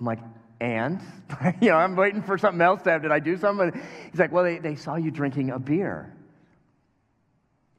I'm 0.00 0.06
like, 0.06 0.20
and? 0.60 1.00
you 1.60 1.70
know, 1.70 1.76
I'm 1.76 1.96
waiting 1.96 2.22
for 2.22 2.38
something 2.38 2.60
else 2.60 2.82
to 2.82 2.90
happen. 2.90 3.04
Did 3.04 3.12
I 3.12 3.20
do 3.20 3.36
something? 3.36 3.72
He's 4.10 4.20
like, 4.20 4.32
well, 4.32 4.44
they, 4.44 4.58
they 4.58 4.76
saw 4.76 4.96
you 4.96 5.10
drinking 5.10 5.50
a 5.50 5.58
beer. 5.58 6.12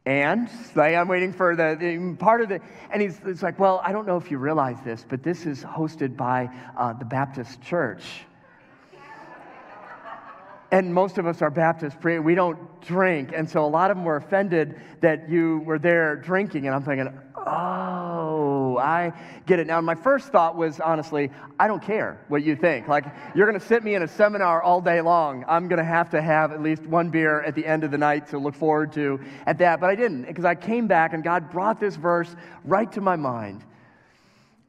And 0.06 0.50
like, 0.76 0.94
I'm 0.94 1.08
waiting 1.08 1.34
for 1.34 1.56
the, 1.56 1.76
the, 1.80 2.16
part 2.18 2.42
of 2.42 2.50
the, 2.50 2.60
and 2.92 3.02
he's 3.02 3.20
it's 3.26 3.42
like, 3.42 3.58
well, 3.58 3.82
I 3.84 3.92
don't 3.92 4.06
know 4.06 4.18
if 4.18 4.30
you 4.30 4.38
realize 4.38 4.78
this, 4.86 5.04
but 5.08 5.24
this 5.24 5.48
is 5.48 5.64
hosted 5.64 6.16
by 6.16 6.50
uh, 6.78 6.94
the 6.94 7.06
Baptist 7.06 7.62
Church. 7.64 8.04
And 10.72 10.94
most 10.94 11.18
of 11.18 11.28
us 11.28 11.42
are 11.42 11.50
Baptists. 11.50 11.96
We 12.04 12.36
don't 12.36 12.82
drink, 12.82 13.32
and 13.36 13.50
so 13.50 13.66
a 13.66 13.68
lot 13.68 13.92
of 13.92 13.98
them 13.98 14.06
were 14.06 14.18
offended 14.18 14.80
that 15.02 15.30
you 15.30 15.60
were 15.60 15.80
there 15.80 16.16
drinking. 16.16 16.66
And 16.66 16.76
I'm 16.76 16.84
thinking, 16.84 17.18
oh, 17.36 18.78
I 18.78 19.14
get 19.46 19.60
it. 19.60 19.68
Now, 19.68 19.80
my 19.82 19.96
first 19.96 20.30
thought 20.30 20.56
was 20.56 20.80
honestly, 20.80 21.32
I 21.60 21.68
don't 21.68 21.82
care 21.82 22.20
what 22.28 22.44
you 22.44 22.56
think. 22.56 22.88
Like, 22.88 23.06
you're 23.36 23.48
going 23.48 23.60
to 23.60 23.66
sit 23.66 23.84
me 23.84 23.96
in 23.96 24.04
a 24.04 24.08
seminar 24.08 24.62
all 24.62 24.82
day 24.82 25.02
long. 25.02 25.46
I'm 25.48 25.68
going 25.68 25.78
to 25.78 25.86
have 25.86 26.10
to 26.12 26.22
have 26.22 26.52
at 26.52 26.62
least 26.62 26.84
one 26.84 27.10
beer 27.10 27.42
at 27.42 27.56
the 27.56 27.66
end 27.66 27.84
of 27.84 27.92
the 27.92 27.98
night 27.98 28.28
to 28.28 28.40
look 28.40 28.56
forward 28.56 28.92
to 28.94 29.20
at 29.46 29.58
that. 29.60 29.80
But 29.80 29.90
I 29.90 29.96
didn't, 29.96 30.24
because 30.24 30.46
I 30.46 30.56
came 30.56 30.88
back 30.88 31.14
and 31.14 31.24
God 31.24 31.52
brought 31.52 31.80
this 31.80 31.96
verse 31.96 32.36
right 32.64 32.92
to 32.94 33.02
my 33.02 33.16
mind. 33.16 33.64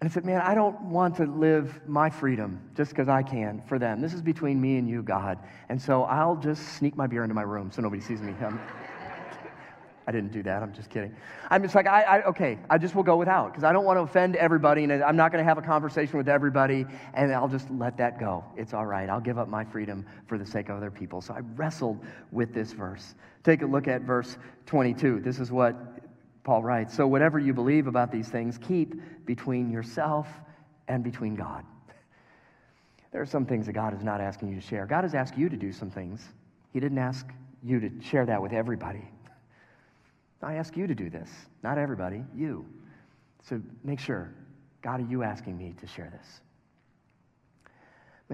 And 0.00 0.10
I 0.10 0.12
said, 0.12 0.24
Man, 0.24 0.42
I 0.42 0.54
don't 0.54 0.78
want 0.82 1.16
to 1.16 1.24
live 1.24 1.80
my 1.88 2.10
freedom 2.10 2.60
just 2.76 2.90
because 2.90 3.08
I 3.08 3.22
can 3.22 3.62
for 3.62 3.78
them. 3.78 4.00
This 4.00 4.12
is 4.12 4.20
between 4.20 4.60
me 4.60 4.76
and 4.76 4.88
you, 4.88 5.02
God. 5.02 5.38
And 5.68 5.80
so 5.80 6.04
I'll 6.04 6.36
just 6.36 6.76
sneak 6.76 6.96
my 6.96 7.06
beer 7.06 7.22
into 7.22 7.34
my 7.34 7.42
room 7.42 7.70
so 7.72 7.80
nobody 7.82 8.02
sees 8.02 8.20
me. 8.20 8.34
Um, 8.46 8.60
I 10.08 10.12
didn't 10.12 10.30
do 10.30 10.40
that. 10.44 10.62
I'm 10.62 10.72
just 10.72 10.88
kidding. 10.88 11.16
I'm 11.50 11.64
just 11.64 11.74
like, 11.74 11.88
I, 11.88 12.02
I 12.02 12.24
okay, 12.26 12.58
I 12.70 12.78
just 12.78 12.94
will 12.94 13.02
go 13.02 13.16
without 13.16 13.50
because 13.50 13.64
I 13.64 13.72
don't 13.72 13.84
want 13.84 13.96
to 13.96 14.02
offend 14.02 14.36
everybody 14.36 14.84
and 14.84 14.92
I'm 15.02 15.16
not 15.16 15.32
going 15.32 15.42
to 15.42 15.48
have 15.48 15.58
a 15.58 15.62
conversation 15.62 16.16
with 16.16 16.28
everybody 16.28 16.86
and 17.14 17.32
I'll 17.32 17.48
just 17.48 17.68
let 17.72 17.96
that 17.96 18.20
go. 18.20 18.44
It's 18.56 18.72
all 18.72 18.86
right. 18.86 19.08
I'll 19.08 19.20
give 19.20 19.36
up 19.36 19.48
my 19.48 19.64
freedom 19.64 20.06
for 20.28 20.38
the 20.38 20.46
sake 20.46 20.68
of 20.68 20.76
other 20.76 20.92
people. 20.92 21.20
So 21.20 21.34
I 21.34 21.40
wrestled 21.56 22.04
with 22.30 22.54
this 22.54 22.70
verse. 22.70 23.16
Take 23.42 23.62
a 23.62 23.66
look 23.66 23.88
at 23.88 24.02
verse 24.02 24.38
22. 24.66 25.20
This 25.20 25.40
is 25.40 25.50
what 25.50 25.95
Paul 26.46 26.62
writes. 26.62 26.94
So 26.94 27.08
whatever 27.08 27.40
you 27.40 27.52
believe 27.52 27.88
about 27.88 28.12
these 28.12 28.28
things, 28.28 28.56
keep 28.56 28.94
between 29.26 29.68
yourself 29.68 30.28
and 30.88 31.02
between 31.04 31.34
God. 31.34 31.64
There 33.12 33.22
are 33.22 33.26
some 33.26 33.46
things 33.46 33.64
that 33.64 33.72
God 33.72 33.94
is 33.94 34.04
not 34.04 34.20
asking 34.20 34.50
you 34.50 34.56
to 34.56 34.60
share. 34.60 34.84
God 34.84 35.02
has 35.02 35.14
asked 35.14 35.38
you 35.38 35.48
to 35.48 35.56
do 35.56 35.72
some 35.72 35.90
things. 35.90 36.22
He 36.74 36.80
didn't 36.80 36.98
ask 36.98 37.26
you 37.62 37.80
to 37.80 37.90
share 38.02 38.26
that 38.26 38.42
with 38.42 38.52
everybody. 38.52 39.08
I 40.42 40.54
ask 40.54 40.76
you 40.76 40.86
to 40.86 40.94
do 40.94 41.08
this, 41.08 41.30
not 41.62 41.78
everybody, 41.78 42.22
you. 42.34 42.66
So 43.48 43.62
make 43.84 44.00
sure, 44.00 44.34
God, 44.82 45.00
are 45.00 45.10
you 45.10 45.22
asking 45.22 45.56
me 45.56 45.74
to 45.80 45.86
share 45.86 46.12
this? 46.12 46.40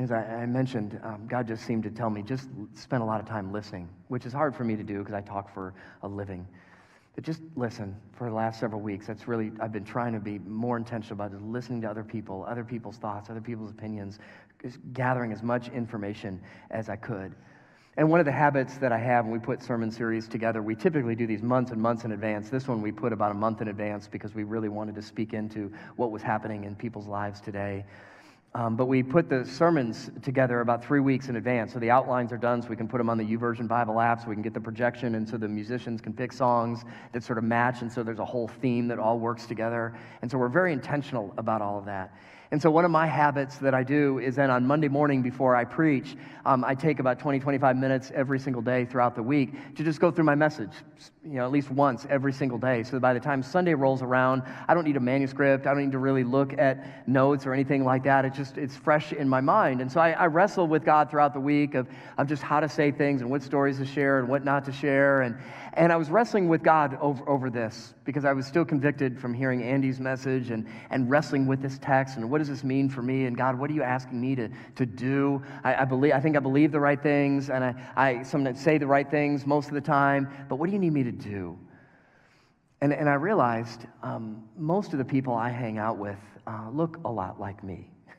As 0.02 0.10
I, 0.10 0.46
mentioned, 0.46 0.98
um, 1.04 1.28
God 1.28 1.46
just 1.46 1.64
seemed 1.64 1.84
to 1.84 1.90
tell 1.90 2.10
me 2.10 2.22
just 2.22 2.48
spend 2.74 3.02
a 3.02 3.06
lot 3.06 3.20
of 3.20 3.28
time 3.28 3.52
listening, 3.52 3.88
which 4.08 4.26
is 4.26 4.32
hard 4.32 4.56
for 4.56 4.64
me 4.64 4.74
to 4.74 4.82
do 4.82 4.98
because 4.98 5.14
I 5.14 5.20
talk 5.20 5.54
for 5.54 5.74
a 6.02 6.08
living. 6.08 6.48
But 7.14 7.24
just 7.24 7.42
listen 7.56 7.94
for 8.12 8.28
the 8.28 8.34
last 8.34 8.58
several 8.58 8.80
weeks. 8.80 9.06
That's 9.06 9.28
really, 9.28 9.52
I've 9.60 9.72
been 9.72 9.84
trying 9.84 10.14
to 10.14 10.20
be 10.20 10.38
more 10.38 10.78
intentional 10.78 11.12
about 11.14 11.32
just 11.32 11.44
listening 11.44 11.82
to 11.82 11.90
other 11.90 12.04
people, 12.04 12.46
other 12.48 12.64
people's 12.64 12.96
thoughts, 12.96 13.28
other 13.28 13.40
people's 13.40 13.70
opinions, 13.70 14.18
just 14.62 14.78
gathering 14.94 15.32
as 15.32 15.42
much 15.42 15.68
information 15.68 16.40
as 16.70 16.88
I 16.88 16.96
could. 16.96 17.34
And 17.98 18.08
one 18.08 18.20
of 18.20 18.26
the 18.26 18.32
habits 18.32 18.78
that 18.78 18.90
I 18.90 18.96
have 18.96 19.26
when 19.26 19.34
we 19.34 19.38
put 19.38 19.62
sermon 19.62 19.90
series 19.90 20.26
together, 20.26 20.62
we 20.62 20.74
typically 20.74 21.14
do 21.14 21.26
these 21.26 21.42
months 21.42 21.72
and 21.72 21.82
months 21.82 22.04
in 22.04 22.12
advance. 22.12 22.48
This 22.48 22.66
one 22.66 22.80
we 22.80 22.90
put 22.90 23.12
about 23.12 23.32
a 23.32 23.34
month 23.34 23.60
in 23.60 23.68
advance 23.68 24.08
because 24.08 24.34
we 24.34 24.44
really 24.44 24.70
wanted 24.70 24.94
to 24.94 25.02
speak 25.02 25.34
into 25.34 25.70
what 25.96 26.10
was 26.10 26.22
happening 26.22 26.64
in 26.64 26.74
people's 26.74 27.06
lives 27.06 27.42
today. 27.42 27.84
Um, 28.54 28.76
but 28.76 28.84
we 28.84 29.02
put 29.02 29.30
the 29.30 29.46
sermons 29.46 30.10
together 30.22 30.60
about 30.60 30.84
three 30.84 31.00
weeks 31.00 31.30
in 31.30 31.36
advance. 31.36 31.72
So 31.72 31.78
the 31.78 31.90
outlines 31.90 32.32
are 32.32 32.38
done, 32.38 32.60
so 32.60 32.68
we 32.68 32.76
can 32.76 32.86
put 32.86 32.98
them 32.98 33.08
on 33.08 33.16
the 33.16 33.24
YouVersion 33.24 33.66
Bible 33.66 33.98
app, 33.98 34.20
so 34.20 34.28
we 34.28 34.34
can 34.34 34.42
get 34.42 34.52
the 34.52 34.60
projection, 34.60 35.14
and 35.14 35.26
so 35.26 35.38
the 35.38 35.48
musicians 35.48 36.02
can 36.02 36.12
pick 36.12 36.34
songs 36.34 36.84
that 37.12 37.24
sort 37.24 37.38
of 37.38 37.44
match, 37.44 37.80
and 37.80 37.90
so 37.90 38.02
there's 38.02 38.18
a 38.18 38.24
whole 38.24 38.48
theme 38.48 38.88
that 38.88 38.98
all 38.98 39.18
works 39.18 39.46
together. 39.46 39.94
And 40.20 40.30
so 40.30 40.36
we're 40.36 40.48
very 40.48 40.74
intentional 40.74 41.32
about 41.38 41.62
all 41.62 41.78
of 41.78 41.86
that. 41.86 42.14
And 42.52 42.60
so, 42.60 42.70
one 42.70 42.84
of 42.84 42.90
my 42.90 43.06
habits 43.06 43.56
that 43.58 43.72
I 43.72 43.82
do 43.82 44.18
is 44.18 44.36
then 44.36 44.50
on 44.50 44.66
Monday 44.66 44.88
morning 44.88 45.22
before 45.22 45.56
I 45.56 45.64
preach, 45.64 46.16
um, 46.44 46.66
I 46.66 46.74
take 46.74 46.98
about 46.98 47.18
20, 47.18 47.40
25 47.40 47.78
minutes 47.78 48.12
every 48.14 48.38
single 48.38 48.60
day 48.60 48.84
throughout 48.84 49.14
the 49.14 49.22
week 49.22 49.54
to 49.74 49.82
just 49.82 50.00
go 50.00 50.10
through 50.10 50.24
my 50.24 50.34
message, 50.34 50.72
you 51.24 51.36
know, 51.36 51.46
at 51.46 51.50
least 51.50 51.70
once 51.70 52.06
every 52.10 52.32
single 52.32 52.58
day. 52.58 52.82
So 52.82 53.00
by 53.00 53.14
the 53.14 53.20
time 53.20 53.42
Sunday 53.42 53.72
rolls 53.72 54.02
around, 54.02 54.42
I 54.68 54.74
don't 54.74 54.84
need 54.84 54.98
a 54.98 55.00
manuscript. 55.00 55.66
I 55.66 55.70
don't 55.72 55.82
need 55.82 55.92
to 55.92 55.98
really 55.98 56.24
look 56.24 56.52
at 56.58 57.08
notes 57.08 57.46
or 57.46 57.54
anything 57.54 57.86
like 57.86 58.04
that. 58.04 58.26
It's 58.26 58.36
just, 58.36 58.58
it's 58.58 58.76
fresh 58.76 59.14
in 59.14 59.30
my 59.30 59.40
mind. 59.40 59.80
And 59.80 59.90
so 59.90 60.00
I, 60.00 60.10
I 60.10 60.26
wrestle 60.26 60.66
with 60.66 60.84
God 60.84 61.10
throughout 61.10 61.32
the 61.32 61.40
week 61.40 61.74
of, 61.74 61.88
of 62.18 62.26
just 62.26 62.42
how 62.42 62.60
to 62.60 62.68
say 62.68 62.90
things 62.90 63.22
and 63.22 63.30
what 63.30 63.42
stories 63.42 63.78
to 63.78 63.86
share 63.86 64.18
and 64.18 64.28
what 64.28 64.44
not 64.44 64.66
to 64.66 64.72
share. 64.72 65.22
And, 65.22 65.38
and 65.74 65.90
I 65.90 65.96
was 65.96 66.10
wrestling 66.10 66.48
with 66.48 66.62
God 66.62 66.98
over, 67.00 67.26
over 67.28 67.48
this 67.48 67.94
because 68.04 68.24
I 68.26 68.32
was 68.32 68.46
still 68.46 68.64
convicted 68.64 69.18
from 69.18 69.32
hearing 69.32 69.62
Andy's 69.62 70.00
message 70.00 70.50
and, 70.50 70.66
and 70.90 71.08
wrestling 71.08 71.46
with 71.46 71.62
this 71.62 71.78
text 71.78 72.16
and 72.16 72.30
what 72.30 72.38
does 72.38 72.48
this 72.48 72.62
mean 72.62 72.90
for 72.90 73.00
me? 73.00 73.24
And 73.24 73.36
God, 73.36 73.58
what 73.58 73.70
are 73.70 73.72
you 73.72 73.82
asking 73.82 74.20
me 74.20 74.34
to, 74.34 74.50
to 74.76 74.84
do? 74.84 75.42
I, 75.64 75.76
I 75.76 75.84
believe, 75.84 76.12
I 76.12 76.20
think 76.20 76.36
I 76.36 76.40
believe 76.40 76.72
the 76.72 76.80
right 76.80 77.02
things 77.02 77.48
and 77.48 77.64
I, 77.64 77.74
I 77.96 78.22
sometimes 78.22 78.60
say 78.60 78.76
the 78.76 78.86
right 78.86 79.10
things 79.10 79.46
most 79.46 79.68
of 79.68 79.74
the 79.74 79.80
time, 79.80 80.28
but 80.48 80.56
what 80.56 80.66
do 80.66 80.72
you 80.72 80.78
need 80.78 80.92
me 80.92 81.04
to 81.04 81.12
do? 81.12 81.58
And, 82.82 82.92
and 82.92 83.08
I 83.08 83.14
realized 83.14 83.86
um, 84.02 84.42
most 84.58 84.92
of 84.92 84.98
the 84.98 85.04
people 85.04 85.32
I 85.32 85.48
hang 85.48 85.78
out 85.78 85.96
with 85.96 86.18
uh, 86.46 86.68
look 86.70 86.98
a 87.04 87.10
lot 87.10 87.40
like 87.40 87.62
me. 87.64 87.88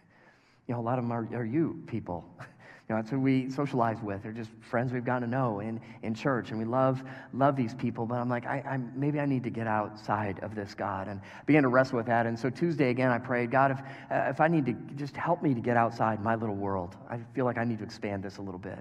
You 0.66 0.76
know, 0.76 0.80
a 0.80 0.82
lot 0.82 0.98
of 0.98 1.04
them 1.04 1.12
are, 1.12 1.28
are 1.36 1.44
you 1.44 1.84
people. 1.88 2.24
You 2.90 2.96
know, 2.96 3.02
that's 3.02 3.12
who 3.12 3.20
we 3.20 3.50
socialize 3.50 4.02
with. 4.02 4.24
They're 4.24 4.34
just 4.34 4.50
friends 4.60 4.92
we've 4.92 5.06
gotten 5.06 5.30
to 5.30 5.34
know 5.34 5.62
in, 5.62 5.80
in 6.02 6.14
church, 6.14 6.50
and 6.50 6.60
we 6.60 6.66
love 6.66 7.02
love 7.34 7.56
these 7.56 7.74
people. 7.74 8.06
But 8.06 8.16
I'm 8.16 8.28
like, 8.28 8.46
I, 8.46 8.58
I, 8.58 8.78
maybe 8.94 9.22
I 9.22 9.26
need 9.26 9.44
to 9.46 9.50
get 9.50 9.68
outside 9.68 10.40
of 10.40 10.54
this, 10.54 10.74
God, 10.74 11.08
and 11.08 11.22
began 11.46 11.64
to 11.64 11.70
wrestle 11.70 11.96
with 11.96 12.08
that. 12.08 12.26
And 12.26 12.38
so 12.38 12.50
Tuesday 12.50 12.90
again, 12.90 13.10
I 13.10 13.20
prayed, 13.20 13.52
God, 13.52 13.72
if 13.72 13.80
uh, 14.12 14.30
if 14.30 14.42
I 14.42 14.50
need 14.50 14.66
to 14.66 14.74
just 14.96 15.16
help 15.16 15.42
me 15.42 15.54
to 15.54 15.62
get 15.62 15.78
outside 15.78 16.22
my 16.22 16.36
little 16.36 16.56
world, 16.56 16.98
I 17.10 17.20
feel 17.34 17.46
like 17.46 17.58
I 17.58 17.64
need 17.64 17.78
to 17.78 17.86
expand 17.86 18.22
this 18.22 18.38
a 18.38 18.42
little 18.42 18.60
bit. 18.60 18.80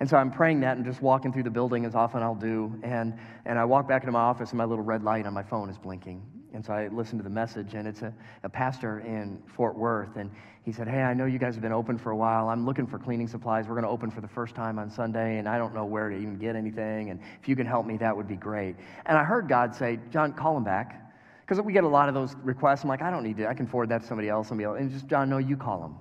And 0.00 0.08
so 0.08 0.16
I'm 0.16 0.30
praying 0.30 0.60
that 0.60 0.76
and 0.76 0.86
just 0.86 1.02
walking 1.02 1.32
through 1.32 1.42
the 1.42 1.50
building 1.50 1.84
as 1.84 1.94
often 1.94 2.22
I'll 2.22 2.34
do. 2.34 2.72
And, 2.82 3.18
and 3.44 3.58
I 3.58 3.64
walk 3.64 3.88
back 3.88 4.02
into 4.02 4.12
my 4.12 4.20
office 4.20 4.50
and 4.50 4.58
my 4.58 4.64
little 4.64 4.84
red 4.84 5.02
light 5.02 5.26
on 5.26 5.34
my 5.34 5.42
phone 5.42 5.68
is 5.68 5.76
blinking. 5.76 6.22
And 6.54 6.64
so 6.64 6.72
I 6.72 6.88
listened 6.88 7.18
to 7.18 7.22
the 7.22 7.30
message, 7.30 7.74
and 7.74 7.86
it's 7.86 8.02
a, 8.02 8.12
a 8.42 8.48
pastor 8.48 9.00
in 9.00 9.42
Fort 9.46 9.76
Worth. 9.76 10.16
And 10.16 10.30
he 10.64 10.72
said, 10.72 10.88
Hey, 10.88 11.02
I 11.02 11.14
know 11.14 11.26
you 11.26 11.38
guys 11.38 11.54
have 11.54 11.62
been 11.62 11.72
open 11.72 11.98
for 11.98 12.10
a 12.10 12.16
while. 12.16 12.48
I'm 12.48 12.64
looking 12.64 12.86
for 12.86 12.98
cleaning 12.98 13.28
supplies. 13.28 13.66
We're 13.68 13.74
going 13.74 13.84
to 13.84 13.90
open 13.90 14.10
for 14.10 14.20
the 14.20 14.28
first 14.28 14.54
time 14.54 14.78
on 14.78 14.90
Sunday, 14.90 15.38
and 15.38 15.48
I 15.48 15.58
don't 15.58 15.74
know 15.74 15.84
where 15.84 16.08
to 16.08 16.16
even 16.16 16.38
get 16.38 16.56
anything. 16.56 17.10
And 17.10 17.20
if 17.40 17.48
you 17.48 17.56
can 17.56 17.66
help 17.66 17.86
me, 17.86 17.96
that 17.98 18.16
would 18.16 18.28
be 18.28 18.36
great. 18.36 18.76
And 19.06 19.18
I 19.18 19.24
heard 19.24 19.48
God 19.48 19.74
say, 19.74 19.98
John, 20.10 20.32
call 20.32 20.56
him 20.56 20.64
back. 20.64 21.04
Because 21.46 21.64
we 21.64 21.72
get 21.72 21.84
a 21.84 21.88
lot 21.88 22.08
of 22.08 22.14
those 22.14 22.34
requests. 22.42 22.82
I'm 22.82 22.90
like, 22.90 23.00
I 23.00 23.10
don't 23.10 23.22
need 23.22 23.38
to. 23.38 23.48
I 23.48 23.54
can 23.54 23.66
forward 23.66 23.88
that 23.88 24.02
to 24.02 24.06
somebody 24.06 24.28
else. 24.28 24.48
Somebody 24.48 24.66
else. 24.66 24.78
And 24.78 24.90
just, 24.90 25.06
John, 25.06 25.30
no, 25.30 25.38
you 25.38 25.56
call 25.56 25.82
him. 25.82 25.94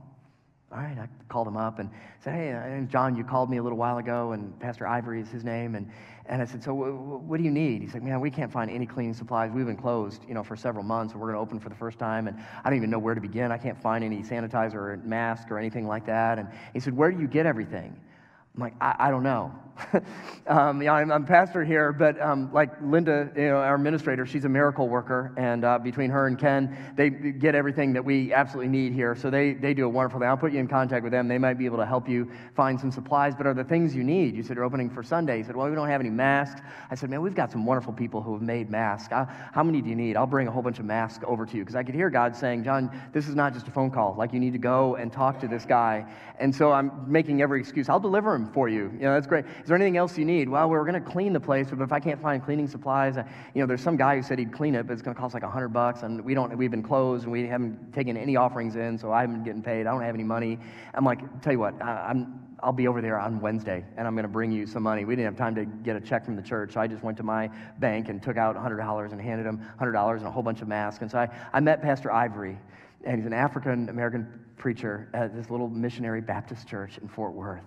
All 0.69 0.79
right, 0.79 0.97
I 0.97 1.07
called 1.29 1.47
him 1.47 1.55
up 1.55 1.79
and 1.79 1.89
said, 2.19 2.33
Hey, 2.33 2.51
uh, 2.51 2.81
John, 2.87 3.15
you 3.15 3.23
called 3.23 3.49
me 3.49 3.55
a 3.55 3.63
little 3.63 3.77
while 3.77 3.99
ago, 3.99 4.33
and 4.33 4.59
Pastor 4.59 4.85
Ivory 4.85 5.21
is 5.21 5.29
his 5.29 5.45
name. 5.45 5.75
And, 5.75 5.89
and 6.29 6.41
I 6.41 6.45
said, 6.45 6.63
So 6.63 6.73
what 6.73 7.37
do 7.37 7.43
you 7.43 7.51
need? 7.51 7.81
He 7.81 7.87
said, 7.87 8.03
Man, 8.03 8.19
we 8.19 8.29
can't 8.29 8.51
find 8.51 8.69
any 8.69 8.85
cleaning 8.85 9.13
supplies. 9.13 9.51
We've 9.51 9.65
been 9.65 9.77
closed 9.77 10.23
you 10.27 10.33
know, 10.33 10.43
for 10.43 10.55
several 10.55 10.83
months, 10.83 11.13
we're 11.13 11.31
going 11.31 11.35
to 11.35 11.39
open 11.39 11.59
for 11.59 11.69
the 11.69 11.75
first 11.75 11.99
time. 11.99 12.27
And 12.27 12.37
I 12.63 12.69
don't 12.69 12.77
even 12.77 12.89
know 12.89 12.99
where 12.99 13.15
to 13.15 13.21
begin. 13.21 13.51
I 13.51 13.57
can't 13.57 13.79
find 13.81 14.03
any 14.03 14.21
sanitizer 14.21 14.75
or 14.75 15.01
mask 15.03 15.51
or 15.51 15.57
anything 15.57 15.87
like 15.87 16.05
that. 16.05 16.39
And 16.39 16.49
he 16.73 16.79
said, 16.79 16.95
Where 16.95 17.11
do 17.11 17.19
you 17.19 17.27
get 17.27 17.45
everything? 17.45 17.99
I'm 18.55 18.61
like, 18.61 18.73
I, 18.81 18.95
I 18.99 19.11
don't 19.11 19.23
know. 19.23 19.53
um, 20.47 20.81
yeah, 20.81 20.93
I'm, 20.93 21.11
I'm 21.11 21.25
pastor 21.25 21.63
here, 21.63 21.91
but 21.91 22.19
um, 22.21 22.51
like 22.53 22.69
Linda, 22.81 23.29
you 23.35 23.49
know, 23.49 23.57
our 23.57 23.75
administrator, 23.75 24.25
she's 24.25 24.45
a 24.45 24.49
miracle 24.49 24.87
worker, 24.87 25.33
and 25.37 25.63
uh, 25.63 25.79
between 25.79 26.09
her 26.09 26.27
and 26.27 26.37
Ken, 26.37 26.75
they 26.95 27.09
get 27.09 27.55
everything 27.55 27.93
that 27.93 28.03
we 28.03 28.33
absolutely 28.33 28.69
need 28.69 28.93
here. 28.93 29.15
So 29.15 29.29
they, 29.29 29.53
they 29.53 29.73
do 29.73 29.85
a 29.85 29.89
wonderful 29.89 30.19
thing. 30.19 30.29
I'll 30.29 30.37
put 30.37 30.51
you 30.51 30.59
in 30.59 30.67
contact 30.67 31.03
with 31.03 31.11
them. 31.11 31.27
They 31.27 31.37
might 31.37 31.57
be 31.57 31.65
able 31.65 31.77
to 31.77 31.85
help 31.85 32.07
you 32.07 32.29
find 32.55 32.79
some 32.79 32.91
supplies. 32.91 33.35
But 33.35 33.47
are 33.47 33.53
the 33.53 33.63
things 33.63 33.95
you 33.95 34.03
need? 34.03 34.35
You 34.35 34.43
said 34.43 34.55
you're 34.55 34.65
opening 34.65 34.89
for 34.89 35.03
Sunday. 35.03 35.37
He 35.37 35.43
said, 35.43 35.55
well, 35.55 35.69
we 35.69 35.75
don't 35.75 35.89
have 35.89 36.01
any 36.01 36.09
masks. 36.09 36.61
I 36.89 36.95
said, 36.95 37.09
man, 37.09 37.21
we've 37.21 37.35
got 37.35 37.51
some 37.51 37.65
wonderful 37.65 37.93
people 37.93 38.21
who 38.21 38.33
have 38.33 38.41
made 38.41 38.69
masks. 38.69 39.13
I, 39.13 39.25
how 39.51 39.63
many 39.63 39.81
do 39.81 39.89
you 39.89 39.95
need? 39.95 40.17
I'll 40.17 40.27
bring 40.27 40.47
a 40.47 40.51
whole 40.51 40.61
bunch 40.63 40.79
of 40.79 40.85
masks 40.85 41.23
over 41.27 41.45
to 41.45 41.57
you 41.57 41.63
because 41.63 41.75
I 41.75 41.83
could 41.83 41.95
hear 41.95 42.09
God 42.09 42.35
saying, 42.35 42.63
John, 42.63 42.91
this 43.13 43.27
is 43.27 43.35
not 43.35 43.53
just 43.53 43.67
a 43.67 43.71
phone 43.71 43.91
call. 43.91 44.15
Like 44.17 44.33
you 44.33 44.39
need 44.39 44.53
to 44.53 44.59
go 44.59 44.95
and 44.95 45.11
talk 45.11 45.39
to 45.41 45.47
this 45.47 45.65
guy. 45.65 46.05
And 46.39 46.55
so 46.55 46.71
I'm 46.71 46.91
making 47.07 47.41
every 47.41 47.59
excuse. 47.59 47.89
I'll 47.89 47.99
deliver 47.99 48.33
him 48.35 48.51
for 48.53 48.69
you. 48.69 48.91
You 48.93 49.05
know, 49.05 49.13
that's 49.13 49.27
great. 49.27 49.45
Is 49.67 49.69
there 49.69 49.75
anything 49.75 49.97
else 49.97 50.17
you 50.17 50.23
need? 50.23 50.47
Well, 50.47 50.69
we're 50.69 50.85
going 50.85 50.93
to 50.93 51.01
clean 51.01 51.33
the 51.33 51.41
place, 51.41 51.67
but 51.69 51.81
if 51.81 51.91
I 51.91 51.99
can't 51.99 52.21
find 52.21 52.41
cleaning 52.41 52.69
supplies, 52.69 53.17
uh, 53.17 53.25
you 53.53 53.59
know, 53.59 53.67
there's 53.67 53.81
some 53.81 53.97
guy 53.97 54.15
who 54.15 54.23
said 54.23 54.39
he'd 54.39 54.53
clean 54.53 54.75
it, 54.75 54.87
but 54.87 54.93
it's 54.93 55.01
going 55.01 55.13
to 55.13 55.19
cost 55.19 55.33
like 55.33 55.43
a 55.43 55.49
hundred 55.49 55.73
bucks, 55.73 56.03
and 56.03 56.23
we 56.23 56.33
don't. 56.33 56.57
We've 56.57 56.71
been 56.71 56.81
closed, 56.81 57.23
and 57.23 57.33
we 57.33 57.47
haven't 57.47 57.91
taken 57.91 58.15
any 58.15 58.37
offerings 58.37 58.77
in, 58.77 58.97
so 58.97 59.11
I 59.11 59.19
haven't 59.19 59.43
getting 59.43 59.61
paid. 59.61 59.81
I 59.81 59.91
don't 59.91 60.03
have 60.03 60.15
any 60.15 60.23
money. 60.23 60.57
I'm 60.93 61.03
like, 61.03 61.41
tell 61.41 61.51
you 61.51 61.59
what, 61.59 61.73
I, 61.81 62.11
I'm 62.11 62.47
I'll 62.63 62.71
be 62.71 62.87
over 62.87 63.01
there 63.01 63.19
on 63.19 63.41
Wednesday 63.41 63.83
and 63.97 64.07
I'm 64.07 64.15
going 64.15 64.23
to 64.23 64.29
bring 64.29 64.51
you 64.51 64.65
some 64.65 64.83
money. 64.83 65.05
We 65.05 65.15
didn't 65.15 65.25
have 65.25 65.37
time 65.37 65.53
to 65.55 65.65
get 65.65 65.95
a 65.95 66.01
check 66.01 66.25
from 66.25 66.35
the 66.37 66.41
church, 66.41 66.73
so 66.73 66.79
I 66.79 66.87
just 66.87 67.03
went 67.03 67.17
to 67.17 67.23
my 67.23 67.49
bank 67.77 68.09
and 68.09 68.23
took 68.23 68.37
out 68.37 68.55
$100 68.55 69.11
and 69.11 69.21
handed 69.21 69.45
him 69.45 69.61
$100 69.79 70.17
and 70.17 70.25
a 70.25 70.31
whole 70.31 70.41
bunch 70.41 70.61
of 70.61 70.67
masks. 70.67 71.01
And 71.01 71.11
so 71.11 71.19
I, 71.19 71.29
I 71.53 71.59
met 71.59 71.83
Pastor 71.83 72.11
Ivory, 72.11 72.57
and 73.03 73.17
he's 73.17 73.27
an 73.27 73.33
African 73.33 73.89
American 73.89 74.27
preacher 74.55 75.09
at 75.13 75.35
this 75.35 75.49
little 75.51 75.67
missionary 75.67 76.21
Baptist 76.21 76.67
church 76.67 76.97
in 76.97 77.07
Fort 77.07 77.33
Worth. 77.33 77.61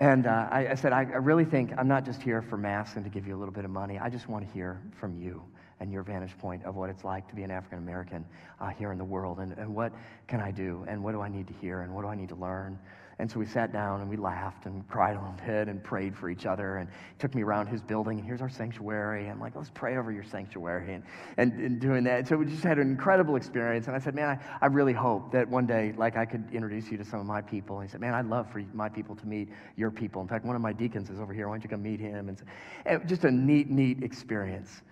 And 0.00 0.26
uh, 0.26 0.48
I, 0.50 0.68
I, 0.68 0.74
said, 0.74 0.92
I, 0.92 1.00
I 1.00 1.16
really 1.16 1.44
think 1.44 1.72
I'm 1.76 1.88
not 1.88 2.04
just 2.04 2.22
here 2.22 2.40
for 2.40 2.56
masks 2.56 2.96
and 2.96 3.04
to 3.04 3.10
give 3.10 3.26
you 3.26 3.36
a 3.36 3.38
little 3.38 3.52
bit 3.52 3.64
of 3.64 3.70
money. 3.70 3.98
I 3.98 4.08
just 4.08 4.28
want 4.28 4.46
to 4.46 4.52
hear 4.52 4.80
from 5.00 5.20
you 5.20 5.42
and 5.80 5.92
your 5.92 6.02
vantage 6.02 6.36
point 6.38 6.64
of 6.64 6.76
what 6.76 6.88
it's 6.88 7.02
like 7.02 7.28
to 7.28 7.34
be 7.34 7.42
an 7.42 7.50
African 7.50 7.78
American 7.78 8.24
uh, 8.60 8.68
here 8.68 8.92
in 8.92 8.98
the 8.98 9.04
world. 9.04 9.40
And, 9.40 9.52
and 9.58 9.74
what 9.74 9.92
can 10.28 10.40
I 10.40 10.52
do? 10.52 10.84
And 10.86 11.02
what 11.02 11.12
do 11.12 11.20
I 11.20 11.28
need 11.28 11.48
to 11.48 11.54
hear? 11.54 11.80
And 11.80 11.92
what 11.92 12.02
do 12.02 12.08
I 12.08 12.14
need 12.14 12.28
to 12.28 12.36
learn? 12.36 12.78
And 13.20 13.28
so 13.28 13.40
we 13.40 13.46
sat 13.46 13.72
down 13.72 14.00
and 14.00 14.08
we 14.08 14.16
laughed 14.16 14.66
and 14.66 14.86
cried 14.88 15.16
a 15.16 15.18
little 15.18 15.34
bit 15.44 15.66
and 15.66 15.82
prayed 15.82 16.16
for 16.16 16.30
each 16.30 16.46
other. 16.46 16.76
And 16.76 16.88
took 17.18 17.34
me 17.34 17.42
around 17.42 17.66
his 17.66 17.82
building, 17.82 18.18
and 18.18 18.26
here's 18.26 18.40
our 18.40 18.48
sanctuary. 18.48 19.24
And 19.24 19.32
I'm 19.32 19.40
like, 19.40 19.56
let's 19.56 19.70
pray 19.70 19.96
over 19.96 20.12
your 20.12 20.22
sanctuary. 20.22 20.94
And, 20.94 21.02
and, 21.36 21.52
and 21.54 21.80
doing 21.80 22.04
that. 22.04 22.28
So 22.28 22.36
we 22.36 22.46
just 22.46 22.62
had 22.62 22.78
an 22.78 22.88
incredible 22.88 23.34
experience. 23.36 23.88
And 23.88 23.96
I 23.96 23.98
said, 23.98 24.14
man, 24.14 24.28
I, 24.28 24.64
I 24.64 24.66
really 24.66 24.92
hope 24.92 25.32
that 25.32 25.48
one 25.48 25.66
day, 25.66 25.94
like, 25.96 26.16
I 26.16 26.24
could 26.24 26.48
introduce 26.52 26.90
you 26.90 26.98
to 26.98 27.04
some 27.04 27.18
of 27.18 27.26
my 27.26 27.40
people. 27.40 27.80
And 27.80 27.88
he 27.88 27.90
said, 27.90 28.00
man, 28.00 28.14
I'd 28.14 28.26
love 28.26 28.50
for 28.52 28.62
my 28.72 28.88
people 28.88 29.16
to 29.16 29.26
meet 29.26 29.48
your 29.76 29.90
people. 29.90 30.22
In 30.22 30.28
fact, 30.28 30.44
one 30.44 30.54
of 30.54 30.62
my 30.62 30.72
deacons 30.72 31.10
is 31.10 31.18
over 31.18 31.34
here. 31.34 31.48
Why 31.48 31.54
don't 31.54 31.64
you 31.64 31.70
come 31.70 31.82
meet 31.82 32.00
him? 32.00 32.28
And, 32.28 32.38
so, 32.38 32.44
and 32.86 33.08
just 33.08 33.24
a 33.24 33.30
neat, 33.30 33.68
neat 33.68 34.02
experience. 34.02 34.82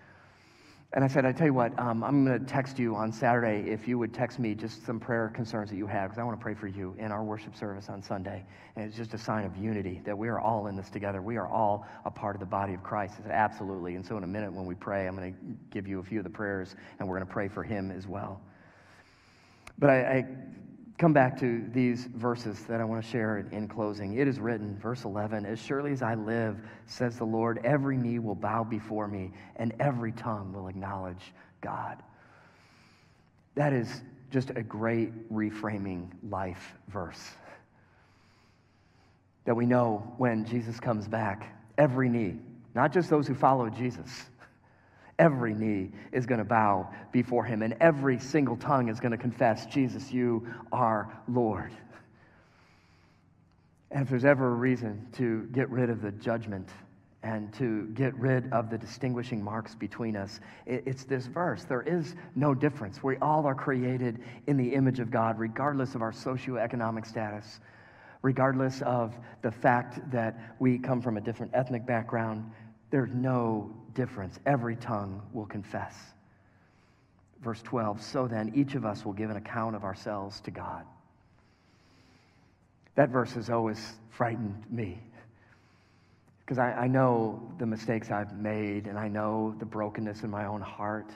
And 0.93 1.03
I 1.03 1.07
said, 1.07 1.25
I 1.25 1.33
tell 1.33 1.47
you 1.47 1.53
what, 1.53 1.77
um, 1.77 2.01
I'm 2.01 2.23
going 2.23 2.39
to 2.39 2.45
text 2.45 2.79
you 2.79 2.95
on 2.95 3.11
Saturday 3.11 3.69
if 3.69 3.89
you 3.89 3.99
would 3.99 4.13
text 4.13 4.39
me 4.39 4.55
just 4.55 4.85
some 4.85 5.01
prayer 5.01 5.27
concerns 5.35 5.69
that 5.69 5.75
you 5.75 5.85
have, 5.85 6.09
because 6.09 6.17
I 6.17 6.23
want 6.23 6.39
to 6.39 6.41
pray 6.41 6.53
for 6.53 6.67
you 6.67 6.95
in 6.97 7.11
our 7.11 7.25
worship 7.25 7.57
service 7.57 7.89
on 7.89 8.01
Sunday. 8.01 8.45
And 8.75 8.85
it's 8.85 8.95
just 8.95 9.13
a 9.13 9.17
sign 9.17 9.43
of 9.43 9.57
unity 9.57 10.01
that 10.05 10.17
we 10.17 10.29
are 10.29 10.39
all 10.39 10.67
in 10.67 10.77
this 10.77 10.89
together. 10.89 11.21
We 11.21 11.35
are 11.35 11.47
all 11.47 11.85
a 12.05 12.09
part 12.09 12.37
of 12.37 12.39
the 12.39 12.45
body 12.45 12.73
of 12.73 12.83
Christ. 12.83 13.15
I 13.19 13.23
said, 13.23 13.31
absolutely. 13.31 13.95
And 13.95 14.05
so 14.05 14.15
in 14.15 14.23
a 14.23 14.27
minute 14.27 14.53
when 14.53 14.65
we 14.65 14.75
pray, 14.75 15.07
I'm 15.07 15.15
going 15.17 15.33
to 15.33 15.39
give 15.71 15.89
you 15.89 15.99
a 15.99 16.03
few 16.03 16.19
of 16.19 16.23
the 16.23 16.29
prayers, 16.29 16.75
and 16.99 17.07
we're 17.07 17.17
going 17.17 17.27
to 17.27 17.33
pray 17.33 17.49
for 17.49 17.63
him 17.63 17.91
as 17.91 18.07
well. 18.07 18.39
But 19.77 19.89
I, 19.89 19.99
I 19.99 20.25
come 20.97 21.13
back 21.13 21.39
to 21.39 21.63
these 21.73 22.05
verses 22.05 22.63
that 22.65 22.81
I 22.81 22.83
want 22.83 23.03
to 23.03 23.09
share 23.09 23.45
in 23.51 23.67
closing. 23.67 24.17
It 24.17 24.27
is 24.27 24.39
written, 24.39 24.77
verse 24.77 25.05
11 25.05 25.45
As 25.45 25.59
surely 25.59 25.91
as 25.91 26.01
I 26.01 26.15
live, 26.15 26.57
says 26.85 27.17
the 27.17 27.25
Lord, 27.25 27.59
every 27.63 27.97
knee 27.97 28.19
will 28.19 28.35
bow 28.35 28.63
before 28.63 29.07
me, 29.07 29.31
and 29.57 29.73
every 29.79 30.11
tongue 30.11 30.53
will 30.53 30.67
acknowledge 30.67 31.33
God. 31.61 32.01
That 33.55 33.73
is 33.73 34.01
just 34.31 34.49
a 34.51 34.63
great 34.63 35.31
reframing 35.31 36.09
life 36.29 36.73
verse. 36.87 37.31
That 39.45 39.55
we 39.55 39.65
know 39.65 40.13
when 40.17 40.45
Jesus 40.45 40.79
comes 40.79 41.07
back, 41.07 41.55
every 41.77 42.09
knee, 42.09 42.35
not 42.75 42.91
just 42.91 43.09
those 43.09 43.27
who 43.27 43.35
follow 43.35 43.69
Jesus, 43.69 44.25
Every 45.19 45.53
knee 45.53 45.91
is 46.11 46.25
going 46.25 46.39
to 46.39 46.45
bow 46.45 46.89
before 47.11 47.43
him, 47.43 47.63
and 47.63 47.75
every 47.79 48.19
single 48.19 48.55
tongue 48.55 48.89
is 48.89 48.99
going 48.99 49.11
to 49.11 49.17
confess, 49.17 49.65
Jesus, 49.65 50.11
you 50.11 50.47
are 50.71 51.21
Lord. 51.27 51.71
And 53.89 54.03
if 54.03 54.09
there's 54.09 54.25
ever 54.25 54.51
a 54.51 54.55
reason 54.55 55.07
to 55.13 55.47
get 55.53 55.69
rid 55.69 55.89
of 55.89 56.01
the 56.01 56.11
judgment 56.11 56.69
and 57.23 57.51
to 57.55 57.87
get 57.95 58.15
rid 58.15 58.51
of 58.53 58.69
the 58.69 58.77
distinguishing 58.77 59.43
marks 59.43 59.73
between 59.73 60.15
us, 60.15 60.39
it's 60.67 61.03
this 61.03 61.25
verse. 61.25 61.63
There 61.63 61.81
is 61.81 62.15
no 62.35 62.53
difference. 62.53 63.01
We 63.01 63.17
all 63.17 63.45
are 63.47 63.55
created 63.55 64.19
in 64.45 64.55
the 64.55 64.73
image 64.73 64.99
of 64.99 65.09
God, 65.09 65.39
regardless 65.39 65.95
of 65.95 66.01
our 66.03 66.11
socioeconomic 66.11 67.07
status, 67.07 67.59
regardless 68.21 68.81
of 68.83 69.15
the 69.41 69.51
fact 69.51 70.11
that 70.11 70.37
we 70.59 70.77
come 70.77 71.01
from 71.01 71.17
a 71.17 71.21
different 71.21 71.53
ethnic 71.55 71.85
background. 71.87 72.51
There's 72.89 73.13
no 73.13 73.71
difference. 73.93 74.39
Every 74.45 74.75
tongue 74.75 75.21
will 75.33 75.45
confess. 75.45 75.95
Verse 77.41 77.61
12 77.61 78.01
So 78.01 78.27
then, 78.27 78.51
each 78.55 78.75
of 78.75 78.85
us 78.85 79.05
will 79.05 79.13
give 79.13 79.29
an 79.29 79.37
account 79.37 79.75
of 79.75 79.83
ourselves 79.83 80.39
to 80.41 80.51
God. 80.51 80.85
That 82.95 83.09
verse 83.09 83.33
has 83.33 83.49
always 83.49 83.93
frightened 84.09 84.63
me 84.71 84.99
because 86.47 86.57
I, 86.57 86.71
I, 86.71 86.87
know 86.87 87.51
the 87.59 87.65
mistakes 87.65 88.09
I've 88.09 88.33
made 88.37 88.87
and 88.87 88.97
I 88.97 89.09
know 89.09 89.53
the 89.59 89.65
brokenness 89.65 90.23
in 90.23 90.29
my 90.29 90.45
own 90.45 90.61
heart. 90.61 91.11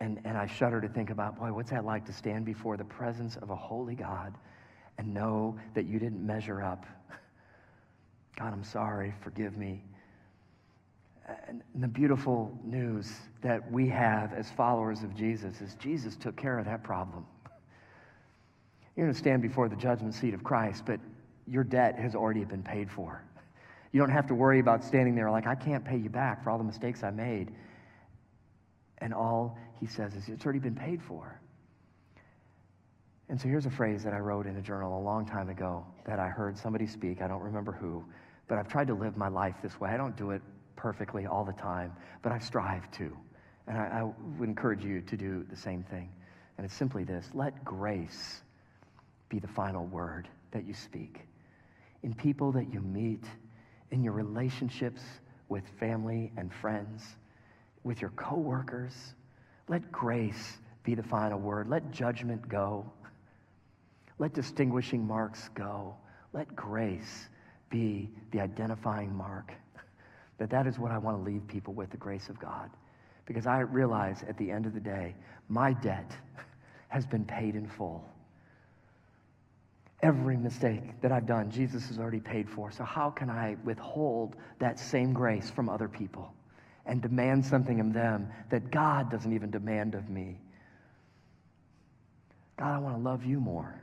And, 0.00 0.18
and 0.24 0.36
I 0.36 0.46
shudder 0.46 0.80
to 0.80 0.88
think 0.88 1.10
about, 1.10 1.38
boy, 1.38 1.52
what's 1.52 1.70
that 1.70 1.84
like 1.84 2.06
to 2.06 2.12
stand 2.12 2.44
before 2.44 2.76
the 2.76 2.84
presence 2.84 3.36
of 3.36 3.50
a 3.50 3.54
holy 3.54 3.94
God 3.94 4.34
and 4.98 5.14
know 5.14 5.56
that 5.74 5.84
you 5.84 5.98
didn't 6.00 6.26
measure 6.26 6.62
up? 6.62 6.86
God, 8.36 8.52
I'm 8.52 8.64
sorry, 8.64 9.14
forgive 9.20 9.56
me. 9.56 9.84
And 11.48 11.62
the 11.74 11.88
beautiful 11.88 12.58
news 12.64 13.12
that 13.42 13.70
we 13.70 13.88
have 13.88 14.32
as 14.32 14.50
followers 14.50 15.02
of 15.02 15.14
Jesus 15.14 15.60
is 15.60 15.74
Jesus 15.76 16.16
took 16.16 16.36
care 16.36 16.58
of 16.58 16.64
that 16.66 16.82
problem. 16.82 17.26
You're 18.96 19.06
going 19.06 19.14
to 19.14 19.18
stand 19.18 19.42
before 19.42 19.68
the 19.68 19.76
judgment 19.76 20.14
seat 20.14 20.34
of 20.34 20.42
Christ, 20.42 20.84
but 20.84 20.98
your 21.46 21.64
debt 21.64 21.98
has 21.98 22.14
already 22.14 22.44
been 22.44 22.62
paid 22.62 22.90
for. 22.90 23.22
You 23.92 24.00
don't 24.00 24.10
have 24.10 24.26
to 24.28 24.34
worry 24.34 24.58
about 24.58 24.82
standing 24.82 25.14
there 25.14 25.30
like, 25.30 25.46
I 25.46 25.54
can't 25.54 25.84
pay 25.84 25.96
you 25.96 26.08
back 26.08 26.42
for 26.42 26.50
all 26.50 26.58
the 26.58 26.64
mistakes 26.64 27.02
I 27.02 27.10
made. 27.10 27.52
And 28.98 29.12
all 29.12 29.58
he 29.80 29.86
says 29.86 30.14
is, 30.14 30.28
it's 30.28 30.44
already 30.44 30.60
been 30.60 30.74
paid 30.74 31.02
for. 31.02 31.40
And 33.28 33.40
so 33.40 33.48
here's 33.48 33.66
a 33.66 33.70
phrase 33.70 34.02
that 34.04 34.12
I 34.12 34.18
wrote 34.18 34.46
in 34.46 34.56
a 34.56 34.62
journal 34.62 34.98
a 34.98 35.02
long 35.02 35.26
time 35.26 35.48
ago 35.48 35.86
that 36.06 36.18
I 36.18 36.28
heard 36.28 36.56
somebody 36.56 36.86
speak. 36.86 37.22
I 37.22 37.28
don't 37.28 37.42
remember 37.42 37.72
who, 37.72 38.04
but 38.48 38.58
I've 38.58 38.68
tried 38.68 38.88
to 38.88 38.94
live 38.94 39.16
my 39.16 39.28
life 39.28 39.56
this 39.62 39.80
way. 39.80 39.90
I 39.90 39.96
don't 39.96 40.16
do 40.16 40.30
it 40.30 40.42
perfectly 40.82 41.26
all 41.26 41.44
the 41.44 41.52
time, 41.52 41.92
but 42.22 42.32
I 42.32 42.40
strive 42.40 42.90
to. 42.92 43.16
And 43.68 43.78
I, 43.78 44.00
I 44.00 44.02
would 44.38 44.48
encourage 44.48 44.84
you 44.84 45.00
to 45.02 45.16
do 45.16 45.46
the 45.48 45.56
same 45.56 45.84
thing. 45.84 46.10
And 46.58 46.64
it's 46.64 46.74
simply 46.74 47.04
this 47.04 47.30
let 47.34 47.64
grace 47.64 48.42
be 49.28 49.38
the 49.38 49.48
final 49.48 49.86
word 49.86 50.28
that 50.50 50.66
you 50.66 50.74
speak. 50.74 51.20
In 52.02 52.12
people 52.12 52.50
that 52.52 52.72
you 52.72 52.80
meet, 52.80 53.22
in 53.92 54.02
your 54.02 54.12
relationships 54.12 55.02
with 55.48 55.62
family 55.78 56.32
and 56.36 56.52
friends, 56.52 57.04
with 57.84 58.00
your 58.00 58.10
coworkers, 58.10 59.14
let 59.68 59.92
grace 59.92 60.58
be 60.82 60.96
the 60.96 61.02
final 61.04 61.38
word. 61.38 61.68
Let 61.68 61.92
judgment 61.92 62.48
go. 62.48 62.90
Let 64.18 64.34
distinguishing 64.34 65.06
marks 65.06 65.48
go. 65.54 65.94
Let 66.32 66.56
grace 66.56 67.28
be 67.70 68.10
the 68.32 68.40
identifying 68.40 69.14
mark 69.14 69.52
that 70.38 70.50
that 70.50 70.66
is 70.66 70.78
what 70.78 70.90
I 70.90 70.98
want 70.98 71.18
to 71.18 71.22
leave 71.22 71.46
people 71.46 71.74
with 71.74 71.90
the 71.90 71.96
grace 71.96 72.28
of 72.28 72.38
God. 72.38 72.70
Because 73.26 73.46
I 73.46 73.60
realize 73.60 74.24
at 74.28 74.36
the 74.36 74.50
end 74.50 74.66
of 74.66 74.74
the 74.74 74.80
day, 74.80 75.14
my 75.48 75.72
debt 75.72 76.16
has 76.88 77.06
been 77.06 77.24
paid 77.24 77.54
in 77.54 77.66
full. 77.66 78.04
Every 80.02 80.36
mistake 80.36 81.00
that 81.00 81.12
I've 81.12 81.26
done, 81.26 81.50
Jesus 81.50 81.86
has 81.86 81.98
already 81.98 82.18
paid 82.18 82.50
for. 82.50 82.72
So, 82.72 82.82
how 82.82 83.10
can 83.10 83.30
I 83.30 83.56
withhold 83.64 84.34
that 84.58 84.80
same 84.80 85.12
grace 85.12 85.48
from 85.48 85.68
other 85.68 85.88
people 85.88 86.34
and 86.86 87.00
demand 87.00 87.46
something 87.46 87.78
of 87.78 87.92
them 87.92 88.28
that 88.50 88.72
God 88.72 89.10
doesn't 89.12 89.32
even 89.32 89.50
demand 89.50 89.94
of 89.94 90.10
me? 90.10 90.40
God, 92.58 92.74
I 92.74 92.78
want 92.78 92.96
to 92.96 93.02
love 93.02 93.24
you 93.24 93.38
more. 93.38 93.81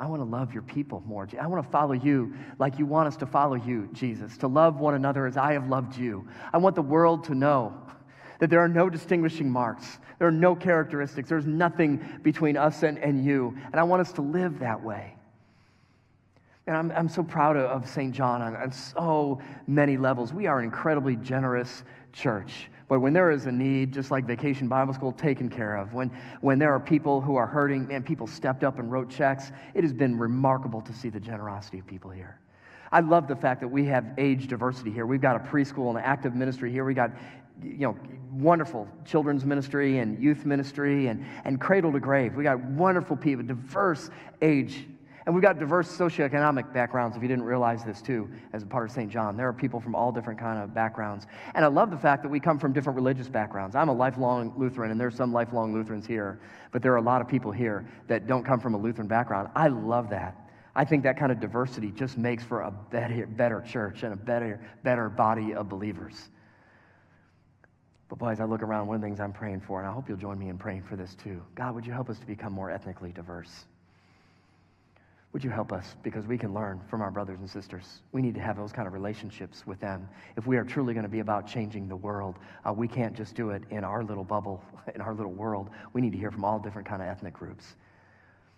I 0.00 0.06
want 0.06 0.20
to 0.22 0.24
love 0.24 0.54
your 0.54 0.62
people 0.62 1.02
more. 1.06 1.28
I 1.38 1.46
want 1.46 1.62
to 1.62 1.70
follow 1.70 1.92
you 1.92 2.32
like 2.58 2.78
you 2.78 2.86
want 2.86 3.06
us 3.06 3.16
to 3.18 3.26
follow 3.26 3.56
you, 3.56 3.86
Jesus, 3.92 4.38
to 4.38 4.48
love 4.48 4.80
one 4.80 4.94
another 4.94 5.26
as 5.26 5.36
I 5.36 5.52
have 5.52 5.68
loved 5.68 5.94
you. 5.94 6.26
I 6.54 6.56
want 6.56 6.74
the 6.74 6.82
world 6.82 7.24
to 7.24 7.34
know 7.34 7.74
that 8.38 8.48
there 8.48 8.60
are 8.60 8.68
no 8.68 8.88
distinguishing 8.88 9.50
marks, 9.50 9.98
there 10.18 10.26
are 10.26 10.32
no 10.32 10.56
characteristics, 10.56 11.28
there's 11.28 11.46
nothing 11.46 12.02
between 12.22 12.56
us 12.56 12.82
and, 12.82 12.96
and 12.98 13.22
you. 13.22 13.54
And 13.66 13.78
I 13.78 13.82
want 13.82 14.00
us 14.00 14.10
to 14.12 14.22
live 14.22 14.58
that 14.60 14.82
way. 14.82 15.14
And 16.66 16.74
I'm, 16.74 16.90
I'm 16.92 17.08
so 17.08 17.22
proud 17.22 17.58
of, 17.58 17.86
St. 17.86 18.14
John 18.14 18.40
on, 18.40 18.56
on 18.56 18.72
so 18.72 19.42
many 19.66 19.98
levels. 19.98 20.32
We 20.32 20.46
are 20.46 20.58
an 20.58 20.64
incredibly 20.64 21.16
generous 21.16 21.82
church. 22.14 22.70
But 22.90 22.98
when 22.98 23.12
there 23.12 23.30
is 23.30 23.46
a 23.46 23.52
need, 23.52 23.92
just 23.92 24.10
like 24.10 24.24
Vacation 24.26 24.66
Bible 24.66 24.92
School, 24.92 25.12
taken 25.12 25.48
care 25.48 25.76
of. 25.76 25.94
When, 25.94 26.10
when 26.40 26.58
there 26.58 26.74
are 26.74 26.80
people 26.80 27.20
who 27.20 27.36
are 27.36 27.46
hurting, 27.46 27.86
and 27.92 28.04
people 28.04 28.26
stepped 28.26 28.64
up 28.64 28.80
and 28.80 28.90
wrote 28.90 29.08
checks, 29.08 29.52
it 29.74 29.84
has 29.84 29.92
been 29.92 30.18
remarkable 30.18 30.80
to 30.80 30.92
see 30.92 31.08
the 31.08 31.20
generosity 31.20 31.78
of 31.78 31.86
people 31.86 32.10
here. 32.10 32.40
I 32.90 32.98
love 32.98 33.28
the 33.28 33.36
fact 33.36 33.60
that 33.60 33.68
we 33.68 33.84
have 33.84 34.04
age 34.18 34.48
diversity 34.48 34.90
here. 34.90 35.06
We've 35.06 35.20
got 35.20 35.36
a 35.36 35.38
preschool 35.38 35.90
and 35.90 35.98
an 35.98 36.04
active 36.04 36.34
ministry 36.34 36.72
here. 36.72 36.84
We 36.84 36.94
got 36.94 37.12
you 37.62 37.78
know, 37.78 37.96
wonderful 38.32 38.88
children's 39.04 39.44
ministry 39.44 39.98
and 39.98 40.20
youth 40.20 40.44
ministry 40.44 41.06
and, 41.06 41.24
and 41.44 41.60
cradle 41.60 41.92
to 41.92 42.00
grave. 42.00 42.34
We 42.34 42.42
got 42.42 42.60
wonderful 42.60 43.16
people, 43.16 43.46
diverse 43.46 44.10
age 44.42 44.88
and 45.26 45.34
we've 45.34 45.42
got 45.42 45.58
diverse 45.58 45.88
socioeconomic 45.88 46.72
backgrounds, 46.72 47.16
if 47.16 47.22
you 47.22 47.28
didn't 47.28 47.44
realize 47.44 47.84
this 47.84 48.00
too, 48.00 48.28
as 48.52 48.62
a 48.62 48.66
part 48.66 48.88
of 48.88 48.94
St. 48.94 49.10
John. 49.10 49.36
There 49.36 49.48
are 49.48 49.52
people 49.52 49.80
from 49.80 49.94
all 49.94 50.10
different 50.12 50.40
kind 50.40 50.62
of 50.62 50.74
backgrounds. 50.74 51.26
And 51.54 51.64
I 51.64 51.68
love 51.68 51.90
the 51.90 51.98
fact 51.98 52.22
that 52.22 52.28
we 52.28 52.40
come 52.40 52.58
from 52.58 52.72
different 52.72 52.96
religious 52.96 53.28
backgrounds. 53.28 53.76
I'm 53.76 53.88
a 53.88 53.94
lifelong 53.94 54.54
Lutheran, 54.56 54.90
and 54.90 55.00
there's 55.00 55.14
some 55.14 55.32
lifelong 55.32 55.74
Lutherans 55.74 56.06
here, 56.06 56.40
but 56.72 56.82
there 56.82 56.92
are 56.92 56.96
a 56.98 57.02
lot 57.02 57.20
of 57.20 57.28
people 57.28 57.52
here 57.52 57.86
that 58.08 58.26
don't 58.26 58.44
come 58.44 58.60
from 58.60 58.74
a 58.74 58.78
Lutheran 58.78 59.08
background. 59.08 59.48
I 59.54 59.68
love 59.68 60.10
that. 60.10 60.36
I 60.74 60.84
think 60.84 61.02
that 61.02 61.18
kind 61.18 61.32
of 61.32 61.40
diversity 61.40 61.90
just 61.90 62.16
makes 62.16 62.44
for 62.44 62.62
a 62.62 62.70
better, 62.70 63.26
better 63.26 63.60
church 63.60 64.02
and 64.02 64.12
a 64.12 64.16
better, 64.16 64.60
better 64.82 65.08
body 65.08 65.52
of 65.52 65.68
believers. 65.68 66.30
But 68.08 68.18
boy, 68.18 68.30
as 68.30 68.40
I 68.40 68.44
look 68.44 68.62
around, 68.62 68.86
one 68.86 68.96
of 68.96 69.00
the 69.00 69.06
things 69.06 69.20
I'm 69.20 69.32
praying 69.32 69.60
for, 69.60 69.80
and 69.80 69.88
I 69.88 69.92
hope 69.92 70.08
you'll 70.08 70.18
join 70.18 70.38
me 70.38 70.48
in 70.48 70.58
praying 70.58 70.82
for 70.82 70.96
this 70.96 71.14
too 71.14 71.42
God, 71.54 71.74
would 71.74 71.86
you 71.86 71.92
help 71.92 72.10
us 72.10 72.18
to 72.18 72.26
become 72.26 72.52
more 72.52 72.70
ethnically 72.70 73.12
diverse? 73.12 73.66
Would 75.32 75.44
you 75.44 75.50
help 75.50 75.72
us? 75.72 75.94
Because 76.02 76.26
we 76.26 76.36
can 76.36 76.52
learn 76.52 76.80
from 76.88 77.02
our 77.02 77.10
brothers 77.12 77.38
and 77.38 77.48
sisters. 77.48 78.02
We 78.10 78.20
need 78.20 78.34
to 78.34 78.40
have 78.40 78.56
those 78.56 78.72
kind 78.72 78.88
of 78.88 78.94
relationships 78.94 79.64
with 79.64 79.78
them. 79.78 80.08
If 80.36 80.46
we 80.48 80.56
are 80.56 80.64
truly 80.64 80.92
going 80.92 81.04
to 81.04 81.10
be 81.10 81.20
about 81.20 81.46
changing 81.46 81.86
the 81.86 81.94
world, 81.94 82.36
uh, 82.66 82.72
we 82.72 82.88
can't 82.88 83.14
just 83.14 83.36
do 83.36 83.50
it 83.50 83.62
in 83.70 83.84
our 83.84 84.02
little 84.02 84.24
bubble, 84.24 84.62
in 84.94 85.00
our 85.00 85.14
little 85.14 85.32
world. 85.32 85.70
We 85.92 86.00
need 86.00 86.10
to 86.12 86.18
hear 86.18 86.32
from 86.32 86.44
all 86.44 86.58
different 86.58 86.88
kind 86.88 87.00
of 87.00 87.06
ethnic 87.06 87.34
groups. 87.34 87.76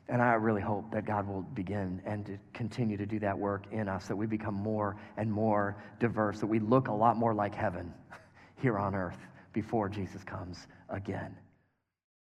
And 0.09 0.23
I 0.23 0.33
really 0.33 0.63
hope 0.63 0.91
that 0.93 1.05
God 1.05 1.29
will 1.29 1.43
begin 1.43 2.01
and 2.07 2.25
to 2.27 2.39
continue 2.55 2.97
to 2.97 3.07
do 3.07 3.19
that 3.21 3.39
work 3.39 3.65
in 3.71 3.87
us, 3.87 4.07
that 4.09 4.17
we 4.17 4.27
become 4.27 4.55
more 4.55 4.97
and 5.19 5.31
more 5.31 5.77
diverse, 6.01 6.41
that 6.41 6.47
we 6.47 6.59
look 6.59 6.89
a 6.89 6.93
lot 6.93 7.17
more 7.17 7.35
like 7.35 7.55
heaven 7.55 7.93
here 8.57 8.79
on 8.79 8.95
earth 8.95 9.19
before 9.53 9.91
Jesus 9.91 10.25
comes 10.25 10.67
again. 10.89 11.37